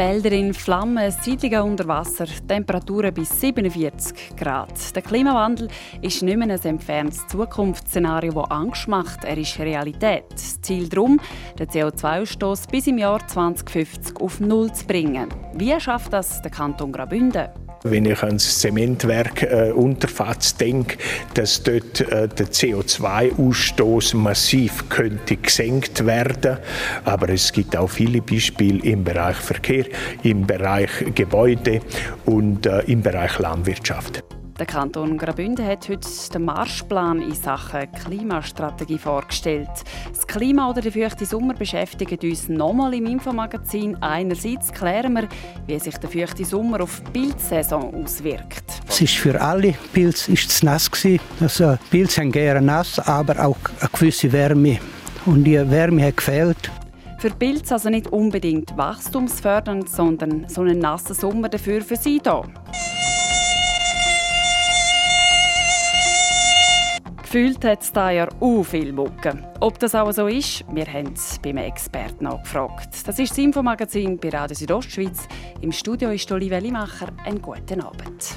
Wälder 0.00 0.32
in 0.32 0.54
Flammen, 0.54 1.10
Siedlungen 1.10 1.60
unter 1.60 1.86
Wasser, 1.86 2.24
Temperaturen 2.48 3.12
bis 3.12 3.38
47 3.38 4.34
Grad. 4.34 4.96
Der 4.96 5.02
Klimawandel 5.02 5.68
ist 6.00 6.22
nicht 6.22 6.38
mehr 6.38 6.48
ein 6.48 6.58
entferntes 6.58 7.26
Zukunftsszenario, 7.26 8.32
das 8.32 8.50
Angst 8.50 8.88
macht. 8.88 9.24
Er 9.24 9.36
ist 9.36 9.58
Realität. 9.58 10.24
Das 10.30 10.58
Ziel 10.62 10.88
darum, 10.88 11.20
den 11.58 11.66
CO2-Ausstoß 11.66 12.70
bis 12.70 12.86
im 12.86 12.96
Jahr 12.96 13.28
2050 13.28 14.16
auf 14.22 14.40
Null 14.40 14.72
zu 14.72 14.86
bringen. 14.86 15.28
Wie 15.52 15.78
schafft 15.78 16.14
das 16.14 16.40
der 16.40 16.50
Kanton 16.50 16.92
Graubünden? 16.92 17.48
Wenn 17.82 18.04
ich 18.04 18.22
ans 18.22 18.58
Zementwerk 18.58 19.42
äh, 19.42 19.72
Unterfatz 19.72 20.54
denke, 20.56 20.98
dass 21.32 21.62
dort 21.62 22.00
äh, 22.02 22.28
der 22.28 22.46
CO2-Ausstoß 22.46 24.16
massiv 24.16 24.88
könnte 24.90 25.36
gesenkt 25.36 26.04
werden. 26.04 26.58
Aber 27.04 27.30
es 27.30 27.52
gibt 27.52 27.74
auch 27.76 27.88
viele 27.88 28.20
Beispiele 28.20 28.84
im 28.84 29.02
Bereich 29.02 29.36
Verkehr, 29.36 29.86
im 30.22 30.46
Bereich 30.46 30.90
Gebäude 31.14 31.80
und 32.26 32.66
äh, 32.66 32.80
im 32.80 33.00
Bereich 33.00 33.38
Landwirtschaft. 33.38 34.22
Der 34.60 34.66
Kanton 34.66 35.16
Graubünden 35.16 35.66
hat 35.66 35.88
heute 35.88 36.06
den 36.34 36.44
Marschplan 36.44 37.22
in 37.22 37.32
Sachen 37.32 37.90
Klimastrategie 37.92 38.98
vorgestellt. 38.98 39.70
Das 40.12 40.26
Klima 40.26 40.68
oder 40.68 40.82
der 40.82 40.92
feuchte 40.92 41.24
Sommer 41.24 41.54
beschäftigen 41.54 42.18
uns 42.22 42.50
nochmal 42.50 42.92
im 42.92 43.06
Infomagazin. 43.06 43.96
Einerseits 44.02 44.70
klären 44.70 45.14
wir, 45.14 45.28
wie 45.66 45.78
sich 45.78 45.96
der 45.96 46.10
feuchte 46.10 46.44
Sommer 46.44 46.82
auf 46.82 47.00
die 47.06 47.10
Pilzsaison 47.10 48.04
auswirkt. 48.04 48.82
Es 48.86 49.00
ist 49.00 49.14
für 49.14 49.40
alle 49.40 49.74
Pilze 49.94 50.32
ist 50.32 50.50
es 50.50 50.62
nass 50.62 50.90
gewesen. 50.90 51.20
Also 51.40 51.78
Pilze 51.90 52.16
sind 52.16 52.32
gerne 52.32 52.60
nass, 52.60 52.98
aber 52.98 53.42
auch 53.42 53.56
eine 53.80 53.88
gewisse 53.94 54.30
Wärme. 54.30 54.78
Und 55.24 55.44
die 55.44 55.70
Wärme 55.70 56.04
hat 56.04 56.18
gefehlt. 56.18 56.70
Für 57.18 57.30
Pilze 57.30 57.72
also 57.74 57.88
nicht 57.88 58.08
unbedingt 58.08 58.76
wachstumsfördernd, 58.76 59.88
sondern 59.88 60.46
so 60.50 60.60
einen 60.60 60.80
nassen 60.80 61.14
Sommer 61.14 61.48
dafür 61.48 61.80
für 61.80 61.96
sie 61.96 62.20
da. 62.22 62.42
Gefühlt 67.32 67.64
hat 67.64 67.80
es 67.80 67.92
dieses 67.92 68.12
Jahr 68.12 68.28
auch 68.40 68.64
viel 68.64 68.92
Mucke. 68.92 69.38
Ob 69.60 69.78
das 69.78 69.94
auch 69.94 70.10
so 70.10 70.26
ist, 70.26 70.64
wir 70.74 70.84
haben 70.84 71.12
es 71.12 71.38
beim 71.38 71.58
Experten 71.58 72.24
nachgefragt. 72.24 73.06
Das 73.06 73.20
ist 73.20 73.30
das 73.30 73.38
Infomagazin 73.38 74.18
bei 74.18 74.30
Radio 74.30 74.56
Südostschweiz. 74.56 75.28
Im 75.60 75.70
Studio 75.70 76.10
ist 76.10 76.32
Olivia 76.32 76.58
Limacher. 76.58 77.06
Einen 77.24 77.40
guten 77.40 77.82
Abend. 77.82 78.34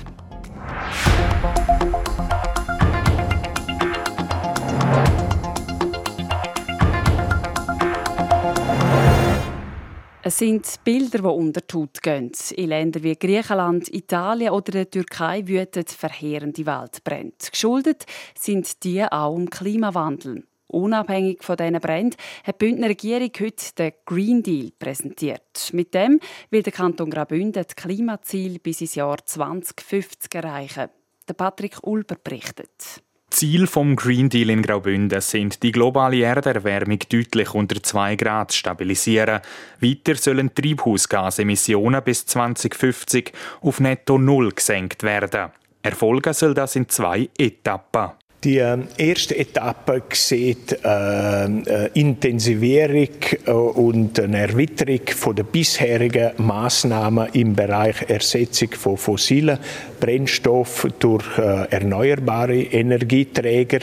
Es 10.26 10.38
sind 10.38 10.82
Bilder, 10.86 11.18
die 11.18 11.26
unter 11.26 11.60
die 11.60 11.74
Haut 11.74 12.02
gehen. 12.02 12.32
In 12.56 12.70
Ländern 12.70 13.04
wie 13.04 13.14
Griechenland, 13.14 13.94
Italien 13.94 14.54
oder 14.54 14.72
der 14.72 14.90
Türkei 14.90 15.46
wütet 15.46 15.92
verheerende 15.92 16.66
Waldbrände. 16.66 17.36
Geschuldet 17.52 18.06
sind 18.34 18.86
die 18.86 19.04
auch 19.04 19.36
im 19.36 19.50
Klimawandel. 19.50 20.46
Unabhängig 20.68 21.44
von 21.44 21.58
diesen 21.58 21.78
Bränden 21.82 22.16
hat 22.46 22.62
die 22.62 22.66
Bündner 22.66 22.88
Regierung 22.88 23.32
heute 23.38 23.76
den 23.78 23.92
Green 24.06 24.42
Deal 24.42 24.72
präsentiert. 24.80 25.72
Mit 25.74 25.94
dem 25.94 26.22
will 26.52 26.64
der 26.64 26.72
Kanton 26.72 27.10
Graubünden 27.10 27.62
das 27.62 27.76
Klimaziel 27.76 28.60
bis 28.60 28.80
ins 28.80 28.96
Jahr 28.96 29.18
2050 29.26 30.34
erreichen. 30.36 30.88
Der 31.28 31.34
Patrick 31.34 31.80
Ulber 31.84 32.16
berichtet. 32.16 33.04
Ziel 33.34 33.66
vom 33.66 33.96
Green 33.96 34.30
Deal 34.30 34.52
in 34.52 34.62
Graubünden 34.62 35.20
sind, 35.20 35.64
die 35.64 35.72
globale 35.72 36.22
Erderwärmung 36.22 37.00
deutlich 37.10 37.54
unter 37.56 37.82
2 37.82 38.16
Grad 38.16 38.52
zu 38.52 38.60
stabilisieren. 38.60 39.42
Weiter 39.80 40.16
sollen 40.16 40.54
Treibhausgasemissionen 40.54 42.04
bis 42.04 42.28
2050 42.28 43.34
auf 43.62 43.80
netto 43.80 44.20
Null 44.20 44.52
gesenkt 44.52 45.02
werden. 45.02 45.52
Erfolgen 45.82 46.34
soll 46.34 46.54
das 46.54 46.76
in 46.76 46.88
zwei 46.88 47.30
Etappen. 47.38 48.12
Die 48.44 48.58
ähm, 48.58 48.90
erste 48.98 49.38
Etappe 49.38 50.04
sieht 50.12 50.78
äh, 50.84 51.46
äh, 51.46 51.90
Intensivierung 51.94 53.08
äh, 53.46 53.52
und 53.52 54.20
eine 54.20 54.40
Erweiterung 54.40 55.00
von 55.16 55.34
der 55.34 55.44
bisherigen 55.44 56.32
Maßnahmen 56.38 57.30
im 57.32 57.56
Bereich 57.56 58.10
Ersetzung 58.10 58.72
von 58.72 58.98
fossilen 58.98 59.60
Brennstoffen 59.98 60.92
durch 61.00 61.38
äh, 61.38 61.70
erneuerbare 61.70 62.64
Energieträger 62.64 63.80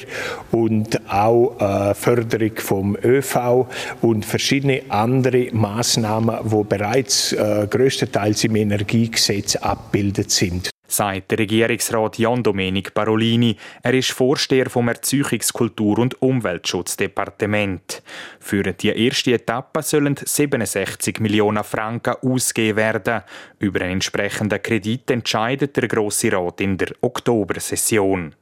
und 0.50 1.00
auch 1.10 1.59
äh, 1.59 1.94
Förderung 1.94 2.53
vom 2.56 2.98
ÖV 3.03 3.66
und 4.03 4.27
verschiedene 4.27 4.82
andere 4.91 5.48
Maßnahmen, 5.53 6.37
die 6.44 6.65
bereits 6.65 7.32
äh, 7.32 7.66
größtenteils 7.71 8.44
im 8.44 8.56
Energiegesetz 8.56 9.56
abgebildet 9.56 10.31
sind 10.31 10.71
sagt 11.00 11.30
der 11.30 11.38
Regierungsrat 11.38 12.18
Jan 12.18 12.42
Domenic 12.42 12.92
Parolini. 12.92 13.56
Er 13.82 13.94
ist 13.94 14.10
Vorsteher 14.10 14.68
vom 14.68 14.86
Erzeugungskultur- 14.88 15.98
und 15.98 16.20
Umweltschutzdepartement. 16.20 18.02
Für 18.38 18.62
die 18.64 18.90
erste 18.90 19.32
Etappe 19.32 19.82
sollen 19.82 20.16
67 20.22 21.18
Millionen 21.20 21.64
Franken 21.64 22.16
ausgegeben 22.22 22.76
werden. 22.76 23.22
Über 23.58 23.80
einen 23.80 23.92
entsprechenden 23.92 24.62
Kredit 24.62 25.10
entscheidet 25.10 25.74
der 25.74 25.88
Grosse 25.88 26.32
Rat 26.32 26.60
in 26.60 26.76
der 26.76 26.88
Oktobersession. 27.00 28.34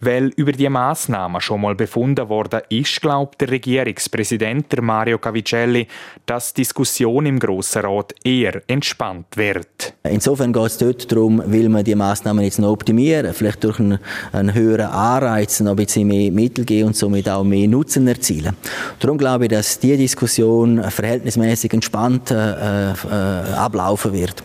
Weil 0.00 0.26
über 0.36 0.52
die 0.52 0.68
Maßnahmen 0.68 1.40
schon 1.40 1.62
mal 1.62 1.74
befunden 1.74 2.28
worden 2.28 2.60
ist, 2.68 3.00
glaubt 3.00 3.40
der 3.40 3.50
Regierungspräsident 3.50 4.80
Mario 4.82 5.18
Cavicelli, 5.18 5.86
dass 6.26 6.52
die 6.52 6.62
Diskussion 6.62 7.24
im 7.26 7.38
Grossen 7.38 7.82
Rat 7.82 8.14
eher 8.22 8.62
entspannt 8.66 9.36
wird. 9.36 9.94
Insofern 10.02 10.52
geht 10.52 10.66
es 10.66 10.78
dort 10.78 11.10
darum, 11.10 11.42
will 11.46 11.68
man 11.68 11.84
die 11.84 11.94
Maßnahmen 11.94 12.44
jetzt 12.44 12.58
noch 12.58 12.72
optimieren, 12.72 13.32
vielleicht 13.32 13.64
durch 13.64 13.80
einen, 13.80 13.98
einen 14.32 14.52
höheren 14.52 14.86
Anreiz 14.86 15.60
noch 15.60 15.70
ein 15.70 15.76
bisschen 15.76 16.08
mehr 16.08 16.30
Mittel 16.30 16.64
geben 16.64 16.88
und 16.88 16.96
somit 16.96 17.28
auch 17.28 17.44
mehr 17.44 17.66
Nutzen 17.66 18.06
erzielen. 18.06 18.56
Darum 18.98 19.16
glaube 19.16 19.44
ich, 19.44 19.50
dass 19.50 19.78
diese 19.78 19.96
Diskussion 19.96 20.82
verhältnismäßig 20.82 21.72
entspannt 21.72 22.30
äh, 22.30 22.90
äh, 22.92 22.94
ablaufen 23.54 24.12
wird 24.12 24.42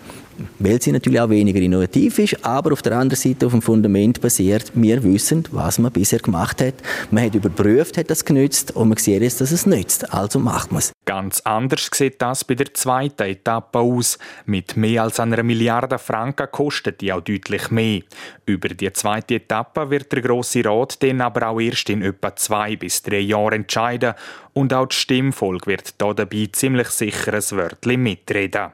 weil 0.59 0.81
sie 0.81 0.91
natürlich 0.91 1.19
auch 1.19 1.29
weniger 1.29 1.59
innovativ 1.59 2.19
ist, 2.19 2.43
aber 2.45 2.73
auf 2.73 2.81
der 2.81 2.93
anderen 2.93 3.21
Seite 3.21 3.45
auf 3.45 3.51
dem 3.51 3.61
Fundament 3.61 4.21
basiert, 4.21 4.71
wir 4.75 5.03
wissen, 5.03 5.43
was 5.51 5.79
man 5.79 5.91
bisher 5.91 6.19
gemacht 6.19 6.61
hat. 6.61 6.75
Man 7.11 7.25
hat 7.25 7.35
überprüft, 7.35 7.97
hat 7.97 8.09
das 8.09 8.25
genützt 8.25 8.75
und 8.75 8.89
man 8.89 8.97
sieht 8.97 9.21
jetzt, 9.21 9.41
dass 9.41 9.51
es 9.51 9.65
nützt. 9.65 10.13
Also 10.13 10.39
macht 10.39 10.71
man 10.71 10.79
es. 10.79 10.91
Ganz 11.21 11.39
anders 11.41 11.87
sieht 11.93 12.19
das 12.19 12.43
bei 12.43 12.55
der 12.55 12.73
zweiten 12.73 13.21
Etappe 13.21 13.77
aus. 13.77 14.17
Mit 14.47 14.75
mehr 14.75 15.03
als 15.03 15.19
einer 15.19 15.43
Milliarde 15.43 15.99
Franken 15.99 16.49
kostet 16.49 16.99
die 16.99 17.13
auch 17.13 17.21
deutlich 17.21 17.69
mehr. 17.69 18.01
Über 18.47 18.69
die 18.69 18.91
zweite 18.91 19.35
Etappe 19.35 19.91
wird 19.91 20.11
der 20.11 20.23
Grosse 20.23 20.65
Rat 20.65 21.03
dann 21.03 21.21
aber 21.21 21.49
auch 21.49 21.59
erst 21.59 21.91
in 21.91 22.01
etwa 22.01 22.35
zwei 22.35 22.75
bis 22.75 23.03
drei 23.03 23.19
Jahren 23.19 23.53
entscheiden 23.53 24.15
und 24.53 24.73
auch 24.73 24.87
die 24.87 24.95
Stimmfolge 24.95 25.67
wird 25.67 26.01
da 26.01 26.11
dabei 26.11 26.49
ziemlich 26.51 26.87
sicher 26.87 27.35
ein 27.35 27.51
Wörtchen 27.51 28.01
mitreden. 28.01 28.71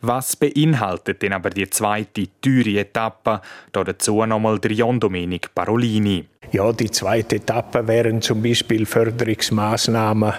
Was 0.00 0.34
beinhaltet 0.34 1.20
denn 1.20 1.34
aber 1.34 1.50
die 1.50 1.68
zweite, 1.68 2.26
teure 2.40 2.80
Etappe? 2.80 3.42
Dazu 3.70 4.24
nochmal 4.24 4.58
der 4.60 4.72
John 4.72 4.98
Domenic 4.98 5.54
Parolini. 5.54 6.31
Ja, 6.52 6.70
die 6.70 6.90
zweite 6.90 7.36
Etappe 7.36 7.88
wären 7.88 8.20
zum 8.20 8.42
Beispiel 8.42 8.84
Förderungsmaßnahmen 8.84 10.34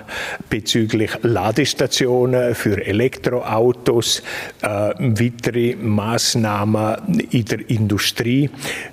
bezüglich 0.47 1.09
Ladestationen 1.23 2.53
für 2.53 2.85
Elektroautos, 2.85 4.21
äh, 4.61 4.67
weitere 4.67 5.75
Maßnahmen 5.75 7.19
in 7.31 7.45
der 7.45 7.67
Industrie. 7.67 8.47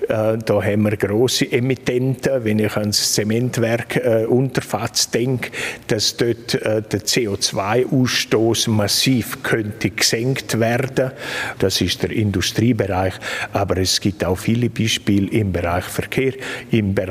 Äh, 0.08 0.38
da 0.38 0.62
haben 0.62 0.84
wir 0.84 0.96
große 0.96 1.52
Emittenten. 1.52 2.42
Wenn 2.42 2.58
ich 2.58 2.74
ans 2.78 3.12
Zementwerk 3.12 3.96
äh, 3.96 4.24
Unterfatz 4.24 5.10
denke, 5.10 5.50
dass 5.88 6.16
dort 6.16 6.54
äh, 6.54 6.80
der 6.80 7.00
CO2-Ausstoß 7.00 8.70
massiv 8.70 9.42
könnte 9.42 9.90
gesenkt 9.90 10.58
werden. 10.58 11.10
Das 11.58 11.82
ist 11.82 12.02
der 12.02 12.12
Industriebereich. 12.12 13.12
Aber 13.52 13.76
es 13.76 14.00
gibt 14.00 14.24
auch 14.24 14.38
viele 14.38 14.70
Beispiele 14.70 15.30
im 15.32 15.52
Bereich 15.52 15.84
Verkehr, 15.84 16.32
im 16.70 16.94
Bereich 16.94 17.09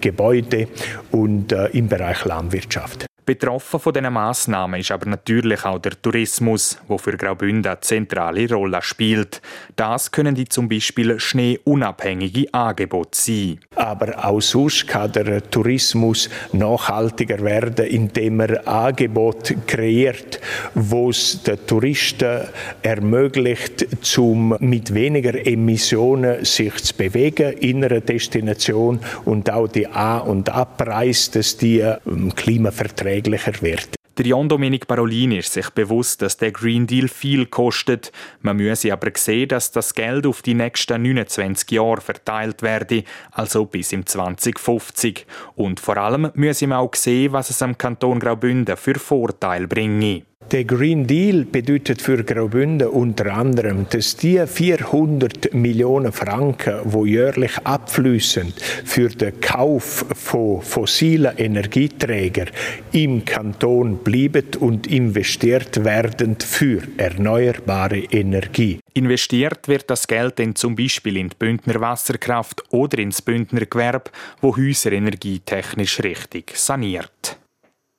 Gebäude 0.00 0.68
und 1.10 1.52
äh, 1.52 1.66
im 1.68 1.88
Bereich 1.88 2.24
Landwirtschaft. 2.24 3.07
Betroffen 3.28 3.78
von 3.78 3.92
diesen 3.92 4.10
Massnahmen 4.10 4.80
ist 4.80 4.90
aber 4.90 5.04
natürlich 5.04 5.62
auch 5.66 5.78
der 5.78 6.00
Tourismus, 6.00 6.78
wo 6.88 6.96
für 6.96 7.14
Graubünden 7.14 7.66
eine 7.66 7.78
zentrale 7.78 8.50
Rolle 8.50 8.80
spielt. 8.80 9.42
Das 9.76 10.10
können 10.10 10.34
die 10.34 10.48
zum 10.48 10.66
Beispiel 10.66 11.20
schneeunabhängige 11.20 12.46
Angebote 12.54 13.10
sein. 13.12 13.60
Aber 13.74 14.24
auch 14.24 14.40
sonst 14.40 14.88
kann 14.88 15.12
der 15.12 15.42
Tourismus 15.50 16.30
nachhaltiger 16.54 17.40
werden, 17.40 17.84
indem 17.84 18.40
er 18.40 18.66
Angebote 18.66 19.56
kreiert, 19.66 20.40
wo 20.74 21.10
es 21.10 21.42
den 21.42 21.58
Touristen 21.66 22.48
ermöglicht, 22.80 23.88
zum 24.00 24.56
mit 24.58 24.94
weniger 24.94 25.46
Emissionen 25.46 26.46
sich 26.46 26.74
zu 26.76 26.94
bewegen 26.94 27.52
in 27.58 27.84
einer 27.84 28.00
Destination 28.00 29.00
und 29.26 29.50
auch 29.50 29.68
die 29.68 29.86
A- 29.86 30.20
und 30.20 30.48
Abreise, 30.48 31.32
dass 31.32 31.58
die 31.58 31.80
ähm, 31.80 32.32
klimaverträglicher 33.22 33.62
wird. 33.62 33.88
Der 34.18 34.26
Jan 34.26 34.48
Dominik 34.48 34.88
Parolini 34.88 35.38
ist 35.38 35.52
sich 35.52 35.70
bewusst, 35.70 36.22
dass 36.22 36.36
der 36.36 36.50
Green 36.50 36.88
Deal 36.88 37.06
viel 37.06 37.46
kostet. 37.46 38.10
Man 38.40 38.56
müsse 38.56 38.92
aber 38.92 39.12
sehen, 39.14 39.48
dass 39.48 39.70
das 39.70 39.94
Geld 39.94 40.26
auf 40.26 40.42
die 40.42 40.54
nächsten 40.54 41.00
29 41.00 41.70
Jahre 41.70 42.00
verteilt 42.00 42.62
werde, 42.62 43.04
also 43.30 43.64
bis 43.64 43.92
im 43.92 44.04
2050. 44.04 45.24
Und 45.54 45.78
vor 45.78 45.98
allem 45.98 46.32
müsse 46.34 46.66
man 46.66 46.78
auch 46.78 46.96
sehen, 46.96 47.32
was 47.32 47.50
es 47.50 47.62
am 47.62 47.78
Kanton 47.78 48.18
Graubünden 48.18 48.76
für 48.76 48.98
Vorteile 48.98 49.68
bringe. 49.68 50.22
Der 50.50 50.64
Green 50.64 51.06
Deal 51.06 51.44
bedeutet 51.44 52.00
für 52.00 52.24
Graubünden 52.24 52.88
unter 52.88 53.34
anderem, 53.34 53.86
dass 53.90 54.16
die 54.16 54.42
400 54.46 55.52
Millionen 55.52 56.10
Franken, 56.10 56.80
wo 56.84 57.04
jährlich 57.04 57.58
abfließen 57.64 58.54
für 58.82 59.10
den 59.10 59.38
Kauf 59.42 60.06
von 60.14 60.62
fossilen 60.62 61.36
Energieträgern 61.36 62.48
im 62.92 63.26
Kanton 63.26 63.98
bleiben 63.98 64.46
und 64.58 64.86
investiert 64.86 65.84
werden 65.84 66.36
für 66.40 66.80
erneuerbare 66.96 67.98
Energie. 67.98 68.80
Investiert 68.94 69.68
wird 69.68 69.90
das 69.90 70.06
Geld 70.06 70.38
dann 70.38 70.54
zum 70.54 70.74
Beispiel 70.74 71.18
in 71.18 71.28
die 71.28 71.36
Bündner 71.38 71.78
Wasserkraft 71.82 72.62
oder 72.70 72.98
ins 73.00 73.20
Bündner 73.20 73.66
Gewerbe, 73.66 74.10
wo 74.40 74.56
Häuser 74.56 74.92
energietechnisch 74.92 76.02
richtig 76.02 76.56
saniert. 76.56 77.37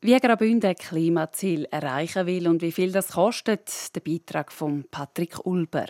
Wie 0.02 0.18
Graubünden 0.18 0.76
Klimaziel 0.76 1.66
erreichen 1.72 2.26
will 2.26 2.48
und 2.48 2.62
wie 2.62 2.72
viel 2.72 2.94
das 2.94 3.10
kostet, 3.10 3.94
der 3.94 4.00
Beitrag 4.00 4.50
von 4.50 4.86
Patrick 4.90 5.46
Ulber. 5.46 5.88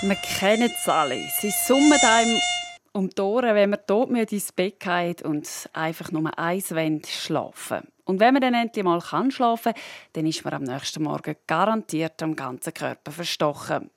Wir 0.00 0.16
kennen 0.16 0.72
es 0.74 0.88
alle. 0.88 1.22
Sie 1.38 1.52
summen 1.68 1.92
einem 2.02 2.40
um 2.92 3.08
die 3.08 3.22
Ohren, 3.22 3.54
wenn 3.54 3.70
man 3.70 3.86
tot 3.86 4.10
ins 4.10 4.50
Bett 4.50 4.80
geht 4.80 5.22
und 5.22 5.48
einfach 5.72 6.10
nur 6.10 6.36
eins 6.36 6.74
schlafen 7.06 7.86
und 8.04 8.20
wenn 8.20 8.34
man 8.34 8.42
dann 8.42 8.54
endlich 8.54 8.84
mal 8.84 9.00
kann 9.00 9.30
schlafen 9.30 9.74
kann, 9.74 9.82
dann 10.14 10.26
ist 10.26 10.44
man 10.44 10.54
am 10.54 10.62
nächsten 10.62 11.02
Morgen 11.02 11.36
garantiert 11.46 12.22
am 12.22 12.34
ganzen 12.36 12.74
Körper 12.74 13.12
verstochen. 13.12 13.90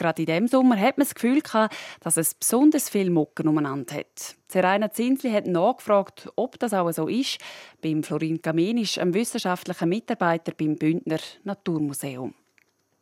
Gerade 0.00 0.22
in 0.22 0.26
diesem 0.26 0.48
Sommer 0.48 0.78
hat 0.78 0.96
man 0.96 1.04
das 1.04 1.14
Gefühl 1.14 1.42
gehabt, 1.42 1.76
dass 2.00 2.16
es 2.16 2.32
besonders 2.32 2.88
viel 2.88 3.10
Mucken 3.10 3.48
umeinander 3.48 3.96
hat. 3.96 4.34
Seraina 4.48 4.90
Zinsli 4.90 5.30
hat 5.30 5.46
nachgefragt, 5.46 6.26
ob 6.36 6.58
das 6.58 6.72
auch 6.72 6.90
so 6.90 7.06
ist, 7.06 7.38
beim 7.82 8.02
Florin 8.02 8.40
Kamenisch, 8.40 8.96
einem 8.96 9.12
wissenschaftlichen 9.12 9.90
Mitarbeiter 9.90 10.52
beim 10.56 10.76
Bündner 10.76 11.18
Naturmuseum. 11.44 12.34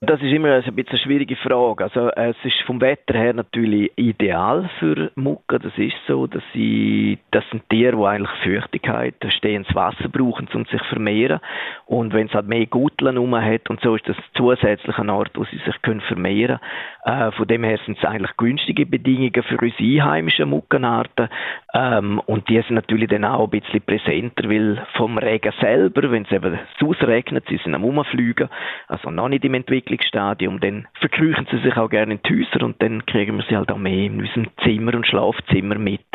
Das 0.00 0.22
ist 0.22 0.32
immer 0.32 0.54
ein 0.54 0.62
bisschen 0.62 0.90
eine 0.90 0.98
schwierige 1.00 1.34
Frage. 1.34 1.82
Also 1.82 2.10
es 2.10 2.36
ist 2.44 2.62
vom 2.66 2.80
Wetter 2.80 3.18
her 3.18 3.32
natürlich 3.34 3.90
ideal 3.96 4.70
für 4.78 5.10
Mucke. 5.16 5.58
Das 5.58 5.76
ist 5.76 5.96
so, 6.06 6.28
dass 6.28 6.42
sie, 6.52 7.18
das 7.32 7.42
sind 7.50 7.68
Tiere, 7.68 7.96
die 7.96 8.04
eigentlich 8.04 8.30
Feuchtigkeit, 8.44 9.16
stehendes 9.36 9.74
Wasser 9.74 10.08
brauchen, 10.08 10.46
um 10.54 10.66
sich 10.66 10.80
zu 10.82 10.88
vermehren. 10.90 11.40
Und 11.86 12.12
wenn 12.12 12.28
es 12.28 12.32
halt 12.32 12.46
mehr 12.46 12.66
Gutteln 12.66 13.16
rum 13.16 13.34
hat 13.34 13.68
und 13.70 13.80
so 13.80 13.96
ist 13.96 14.08
das 14.08 14.16
zusätzlich 14.36 14.96
ein 14.98 15.10
Ort, 15.10 15.32
wo 15.34 15.42
sie 15.46 15.58
sich 15.66 15.82
können 15.82 16.00
vermehren. 16.02 16.60
Äh, 17.04 17.32
von 17.32 17.48
dem 17.48 17.64
her 17.64 17.80
sind 17.84 17.98
es 17.98 18.04
eigentlich 18.04 18.36
günstige 18.36 18.86
Bedingungen 18.86 19.42
für 19.42 19.58
unsere 19.60 19.82
einheimischen 19.82 20.48
Muckenarten. 20.48 21.28
Ähm, 21.74 22.20
und 22.26 22.48
die 22.48 22.62
sind 22.62 22.76
natürlich 22.76 23.08
dann 23.08 23.24
auch 23.24 23.50
ein 23.50 23.60
bisschen 23.60 23.80
präsenter, 23.80 24.48
weil 24.48 24.80
vom 24.94 25.18
Regen 25.18 25.52
selber, 25.60 26.08
wenn 26.12 26.22
es 26.22 26.30
eben 26.30 26.56
ausregnet, 26.80 27.46
sie 27.48 27.56
sind 27.64 27.74
am 27.74 27.84
Umfliegen, 27.84 28.48
also 28.86 29.10
noch 29.10 29.28
nicht 29.28 29.44
im 29.44 29.54
Entwicklung 29.54 29.87
Entwicklungsstadium, 29.88 30.60
dann 30.60 30.86
verkrüchen 31.00 31.46
sie 31.50 31.58
sich 31.58 31.76
auch 31.76 31.88
gerne 31.88 32.14
in 32.14 32.20
die 32.26 32.44
Häuser 32.44 32.64
und 32.64 32.80
dann 32.82 33.04
kriegen 33.06 33.36
wir 33.36 33.44
sie 33.48 33.56
halt 33.56 33.70
auch 33.70 33.78
mehr 33.78 34.06
in 34.06 34.20
unserem 34.20 34.48
Zimmer 34.62 34.94
und 34.94 35.06
Schlafzimmer 35.06 35.78
mit. 35.78 36.06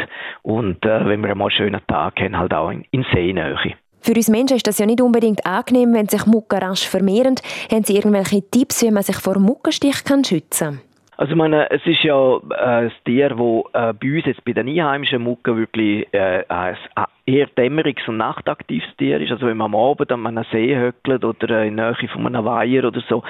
Und 0.41 0.85
äh, 0.85 1.05
wenn 1.05 1.21
wir 1.21 1.31
einmal 1.31 1.49
einen 1.49 1.57
schönen 1.57 1.81
Tag 1.87 2.19
haben, 2.19 2.37
halt 2.37 2.53
auch 2.53 2.69
in, 2.69 2.85
in 2.91 3.05
Seenähe. 3.13 3.57
Für 4.01 4.13
uns 4.13 4.29
Menschen 4.29 4.57
ist 4.57 4.67
das 4.67 4.79
ja 4.79 4.85
nicht 4.85 5.01
unbedingt 5.01 5.45
angenehm, 5.45 5.93
wenn 5.93 6.07
sich 6.07 6.25
Mucken 6.25 6.59
rasch 6.59 6.87
vermehren. 6.87 7.35
Haben 7.71 7.85
Sie 7.85 7.95
irgendwelche 7.95 8.41
Tipps, 8.49 8.81
wie 8.83 8.91
man 8.91 9.03
sich 9.03 9.15
vor 9.15 9.39
Muckenstich 9.39 9.95
schützen 9.95 10.81
kann? 10.81 10.93
Also 11.18 11.31
ich 11.31 11.38
meine, 11.38 11.69
es 11.69 11.86
ist 11.86 12.04
ja 12.04 12.38
äh, 12.38 12.89
das 12.89 13.04
Tier, 13.06 13.30
das 13.30 13.38
äh, 13.39 13.94
bei 13.94 14.15
uns 14.15 14.25
jetzt 14.25 14.44
bei 14.45 14.54
den 14.54 14.68
einheimischen 14.68 15.21
Mucken 15.21 15.57
wirklich 15.57 16.07
äh, 16.13 16.44
ein 16.48 16.77
eher 17.25 17.48
dämmeriges 17.48 18.07
und 18.07 18.18
nachtaktives 18.18 18.88
Tier 18.98 19.21
ist. 19.21 19.31
Also 19.31 19.48
wenn 19.48 19.57
man 19.57 19.74
am 19.74 19.75
Abend 19.75 20.12
an 20.12 20.27
einem 20.27 20.44
See 20.51 20.75
höckelt 20.75 21.24
oder 21.24 21.63
in 21.63 21.77
der 21.77 21.92
Nähe 21.92 22.10
von 22.10 22.27
einem 22.27 22.44
Weiher 22.44 22.83
oder 22.86 23.01
so, 23.07 23.24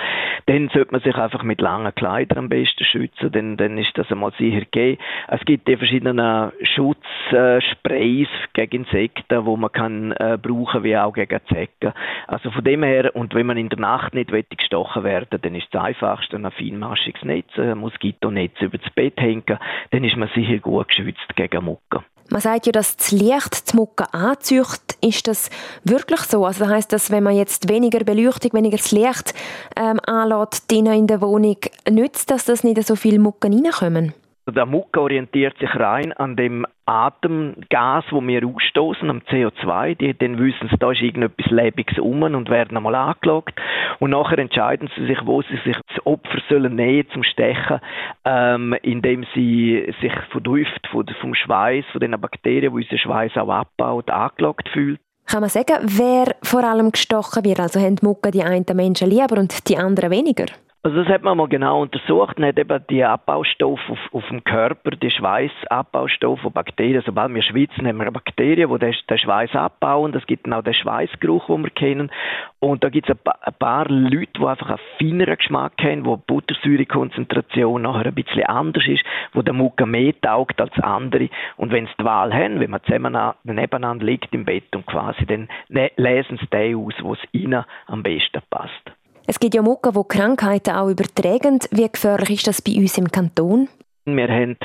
dann 0.48 0.70
sollte 0.70 0.92
man 0.92 1.02
sich 1.02 1.16
einfach 1.16 1.44
mit 1.44 1.62
langen 1.62 1.94
Kleidern 1.94 2.40
am 2.40 2.50
besten 2.50 2.84
schützen, 2.84 3.32
dann, 3.32 3.56
dann 3.58 3.78
ist 3.78 3.96
das 3.98 4.12
einmal 4.12 4.32
sicher 4.38 4.62
gegeben. 4.62 5.00
Es 5.28 5.42
gibt 5.46 5.68
die 5.68 5.78
verschiedenen 5.78 6.52
Schutzsprays 6.76 8.28
gegen 8.54 8.84
Insekten, 8.84 9.46
wo 9.46 9.56
man 9.58 9.72
kann 9.72 10.12
äh, 10.14 10.38
brauchen, 10.42 10.84
wie 10.84 10.98
auch 10.98 11.14
gegen 11.14 11.40
Zecken. 11.48 11.94
Also 12.28 12.50
von 12.50 12.64
dem 12.64 12.84
her, 12.84 13.16
und 13.16 13.36
wenn 13.36 13.46
man 13.46 13.58
in 13.58 13.70
der 13.70 13.80
Nacht 13.80 14.16
nicht 14.16 14.32
gestochen 14.58 15.04
werden 15.04 15.40
dann 15.42 15.56
ist 15.56 15.68
das 15.72 15.84
einfachste 15.84 16.38
ein 16.38 16.52
feinmaschiges 16.52 17.24
Netz, 17.24 17.48
ein 17.58 17.73
Moskitonetz 17.76 18.54
über 18.62 18.78
das 18.78 18.92
Bett 18.94 19.18
hängen, 19.18 19.44
dann 19.92 20.04
ist 20.04 20.18
man 20.18 20.30
sicher 20.36 20.60
gut 20.60 20.88
geschützt 20.88 21.36
gegen 21.36 21.66
Mucken. 21.66 22.04
Man 22.30 22.42
sagt 22.42 22.66
ja, 22.66 22.72
dass 22.72 22.96
das 22.96 23.12
Licht 23.12 23.72
die 23.72 23.76
Mucke 23.76 24.12
anzücht. 24.14 24.98
Ist 25.02 25.28
das 25.28 25.50
wirklich 25.84 26.22
so? 26.22 26.46
Also 26.46 26.64
das 26.64 26.74
heisst, 26.74 26.94
dass 26.94 27.12
wenn 27.12 27.24
man 27.24 27.36
jetzt 27.36 27.70
weniger 27.70 28.04
Beleuchtung, 28.04 28.54
weniger 28.54 28.78
das 28.78 28.92
Licht 28.92 29.34
ähm, 29.76 30.00
anlässt 30.06 30.72
in 30.72 31.08
der 31.08 31.22
Wohnung, 31.22 31.58
nützt 31.90 32.32
das, 32.32 32.46
dass 32.46 32.64
nicht 32.64 32.82
so 32.88 32.96
viele 32.96 33.20
Mucken 33.20 33.54
reinkommen? 33.54 34.14
Der 34.50 34.66
Mucke 34.66 35.00
orientiert 35.00 35.58
sich 35.58 35.74
rein 35.74 36.12
an 36.12 36.36
dem 36.36 36.66
Atemgas, 36.86 38.04
wo 38.12 38.22
wir 38.22 38.46
ausstoßen, 38.46 39.10
am 39.10 39.20
CO2. 39.20 39.96
Die, 39.96 40.18
dann 40.18 40.38
wissen 40.38 40.68
sie, 40.70 40.78
da 40.78 40.92
ist 40.92 41.02
irgendetwas 41.02 41.50
Lebendiges 41.50 41.98
um 42.00 42.24
und 42.24 42.50
werden 42.50 42.76
einmal 42.76 42.96
angelockt. 42.96 43.58
Und 44.00 44.12
nachher 44.12 44.40
entscheiden 44.40 44.90
sie 44.98 45.06
sich, 45.08 45.20
wo 45.24 45.42
sie 45.44 45.58
sich 45.64 45.78
das 45.88 46.06
Opfer 46.06 46.40
sollen 46.50 46.76
nähen 46.76 47.08
zum 47.14 47.24
Stechen, 47.24 47.80
ähm, 48.26 48.76
indem 48.82 49.26
sie 49.34 49.94
sich 50.02 50.14
von 50.32 50.44
Duft, 50.44 50.88
von, 50.92 51.06
vom 51.22 51.34
Schweiß, 51.36 51.86
von 51.94 52.02
den 52.02 52.20
Bakterien, 52.20 52.64
die 52.74 52.84
unseren 52.84 52.98
Schweiß 52.98 53.38
auch 53.38 53.50
abbaut, 53.50 54.12
angelockt 54.12 54.68
fühlt. 54.70 55.00
Kann 55.26 55.40
man 55.40 55.50
sagen, 55.50 55.78
wer 55.84 56.36
vor 56.44 56.66
allem 56.66 56.92
gestochen 56.92 57.46
wird? 57.46 57.62
Also 57.62 57.80
haben 57.80 57.96
die 57.96 58.06
Mucke 58.06 58.30
die 58.32 58.44
einen 58.44 58.66
Menschen 58.74 59.10
lieber 59.10 59.40
und 59.40 59.70
die 59.70 59.78
anderen 59.78 60.12
weniger? 60.12 60.48
Also 60.86 61.02
das 61.02 61.08
hat 61.08 61.24
man 61.24 61.38
mal 61.38 61.48
genau 61.48 61.82
untersucht. 61.82 62.38
Man 62.38 62.50
hat 62.50 62.60
eben 62.60 62.86
die 62.90 63.06
Abbaustoffe 63.06 63.90
auf, 63.90 64.00
auf 64.12 64.28
dem 64.28 64.44
Körper, 64.44 64.92
die 64.92 65.12
Schweißabbaustoffe, 65.12 66.52
Bakterien. 66.52 67.02
Sobald 67.06 67.34
wir 67.34 67.42
schwitzen, 67.42 67.88
haben 67.88 68.00
wir 68.00 68.12
Bakterien, 68.12 68.70
die 68.70 68.80
den, 68.80 69.18
Schweiß 69.18 69.56
abbauen. 69.56 70.12
Das 70.12 70.28
gibt 70.28 70.46
dann 70.46 70.52
auch 70.52 70.62
den 70.62 70.74
Schweißgeruch, 70.74 71.48
den 71.48 71.64
wir 71.64 71.70
kennen. 71.70 72.12
Und 72.60 72.84
da 72.84 72.90
gibt 72.90 73.10
es 73.10 73.16
ein, 73.16 73.32
ein, 73.44 73.54
paar 73.58 73.88
Leute, 73.88 74.34
die 74.38 74.46
einfach 74.46 74.72
einen 74.72 74.80
feineren 75.00 75.38
Geschmack 75.38 75.82
haben, 75.82 76.06
wo 76.06 76.18
die 76.18 76.24
Buttersäurekonzentration 76.28 77.82
nachher 77.82 78.08
ein 78.08 78.16
bisschen 78.16 78.44
anders 78.44 78.86
ist, 78.86 79.06
wo 79.32 79.42
der 79.42 79.54
Mucke 79.54 79.86
mehr 79.86 80.14
taugt 80.20 80.60
als 80.60 80.78
andere. 80.82 81.30
Und 81.56 81.72
wenn 81.72 81.86
sie 81.86 81.94
die 81.98 82.04
Wahl 82.04 82.34
haben, 82.34 82.60
wenn 82.60 82.72
man 82.72 82.84
zusammen 82.84 83.18
nebeneinander 83.46 84.06
liegt 84.06 84.36
im 84.36 84.44
Bett 84.44 84.76
und 84.76 84.86
quasi, 84.86 85.26
dann 85.28 85.48
ne, 85.70 85.92
lesen 85.96 86.38
sie 86.42 86.48
den 86.48 86.76
aus, 86.76 86.96
wo 87.02 87.14
es 87.14 87.22
ihnen 87.32 87.64
am 87.88 88.04
besten 88.04 88.42
passt. 88.50 88.92
Es 89.26 89.40
gibt 89.40 89.56
ja 89.56 89.62
Mucken, 89.62 89.94
die 89.94 90.18
Krankheiten 90.18 90.76
auch 90.76 90.90
übertragen. 90.90 91.60
Wie 91.72 91.88
gefährlich 91.88 92.32
ist 92.32 92.48
das 92.48 92.62
bei 92.62 92.74
uns 92.74 92.98
im 92.98 93.10
Kanton? 93.10 93.70
Wir 94.06 94.28
haben 94.28 94.58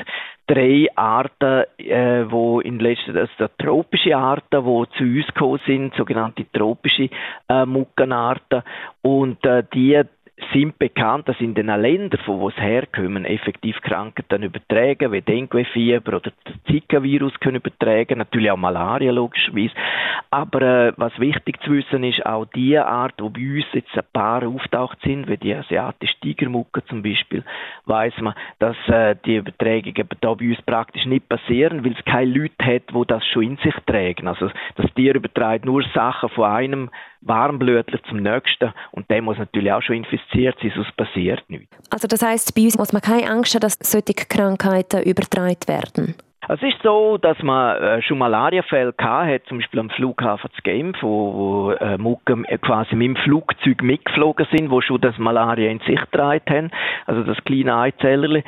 drei 0.47 0.87
Arten, 0.95 1.63
äh, 1.77 2.29
wo 2.29 2.59
in 2.59 2.79
letzter 2.79 3.15
also 3.15 3.47
tropische 3.57 4.17
Arten, 4.17 4.65
die 4.65 4.97
zu 4.97 5.03
uns 5.03 5.27
gekommen 5.27 5.61
sind, 5.65 5.95
sogenannte 5.95 6.45
tropische 6.51 7.09
äh, 7.47 7.65
Muckenarten. 7.65 8.63
Und 9.01 9.45
äh, 9.45 9.63
die 9.73 10.01
sind 10.53 10.79
bekannt, 10.79 11.27
dass 11.27 11.39
in 11.39 11.53
den 11.53 11.67
Ländern, 11.67 12.19
von 12.25 12.39
wo 12.39 12.49
es 12.49 12.57
herkommen, 12.57 13.25
effektiv 13.25 13.79
Krankheiten 13.81 14.43
übertragen, 14.43 15.11
wie 15.11 15.21
Dengue-Fieber 15.21 16.17
oder 16.17 16.31
Zika-Virus 16.67 17.33
können 17.39 17.57
übertragen, 17.57 18.19
natürlich 18.19 18.51
auch 18.51 18.57
Malaria 18.57 19.11
logischerweise. 19.11 19.73
Aber 20.31 20.61
äh, 20.61 20.93
was 20.97 21.17
wichtig 21.19 21.61
zu 21.63 21.71
wissen 21.71 22.03
ist, 22.03 22.25
auch 22.25 22.45
die 22.45 22.77
Art, 22.77 23.15
wo 23.19 23.29
bei 23.29 23.41
uns 23.41 23.65
jetzt 23.73 23.95
ein 23.97 24.03
paar 24.13 24.47
auftaucht 24.47 24.99
sind, 25.03 25.27
wie 25.27 25.37
die 25.37 25.53
asiatische 25.53 26.19
Tigermucke 26.21 26.85
zum 26.85 27.01
Beispiel, 27.03 27.43
weiß 27.85 28.13
man, 28.21 28.35
dass 28.59 28.77
äh, 28.87 29.15
die 29.25 29.37
Übertragungen 29.37 30.07
da 30.21 30.33
bei 30.33 30.49
uns 30.49 30.61
praktisch 30.61 31.05
nicht 31.05 31.27
passieren, 31.27 31.83
weil 31.83 31.93
es 31.97 32.05
keine 32.05 32.31
Leute 32.31 32.65
hat, 32.65 32.83
die 32.89 33.07
das 33.07 33.25
schon 33.27 33.43
in 33.43 33.57
sich 33.57 33.75
tragen. 33.85 34.27
Also 34.27 34.49
das 34.75 34.93
Tier 34.93 35.15
überträgt 35.15 35.65
nur 35.65 35.83
Sachen 35.93 36.29
von 36.29 36.45
einem 36.45 36.89
Warmblütler 37.21 38.01
zum 38.03 38.19
nächsten 38.19 38.71
und 38.91 39.09
der 39.09 39.21
muss 39.21 39.37
natürlich 39.37 39.71
auch 39.71 39.81
schon 39.81 39.97
infiziert 39.97 40.28
sein, 40.33 40.53
sonst 40.75 40.95
passiert 40.97 41.43
nichts. 41.49 41.75
Also 41.89 42.07
das 42.07 42.21
heißt, 42.21 42.55
bei 42.55 42.63
uns 42.63 42.77
muss 42.77 42.93
man 42.93 43.01
keine 43.01 43.29
Angst 43.29 43.55
haben, 43.55 43.61
dass 43.61 43.77
solche 43.81 44.13
Krankheiten 44.13 45.03
übertragen 45.03 45.67
werden? 45.67 46.15
Es 46.51 46.63
ist 46.63 46.81
so, 46.81 47.19
dass 47.19 47.37
man 47.43 47.77
äh, 47.77 48.01
schon 48.01 48.17
Malariafälle 48.17 48.93
hat, 48.97 49.45
zum 49.47 49.59
Beispiel 49.59 49.81
am 49.81 49.91
Flughafen 49.91 50.49
zu 50.55 50.61
Genf, 50.63 50.97
wo, 51.01 51.71
äh, 51.73 51.95
Mucken 51.99 52.43
quasi 52.61 52.95
mit 52.95 53.09
dem 53.09 53.15
Flugzeug 53.17 53.83
mitgeflogen 53.83 54.47
sind, 54.51 54.71
wo 54.71 54.81
schon 54.81 54.99
das 54.99 55.15
Malaria 55.19 55.69
in 55.69 55.79
sich 55.79 55.99
getragen 55.99 56.41
haben, 56.49 56.71
also 57.05 57.21
das 57.21 57.37
kleine 57.43 57.77
Eizellerli. 57.77 58.43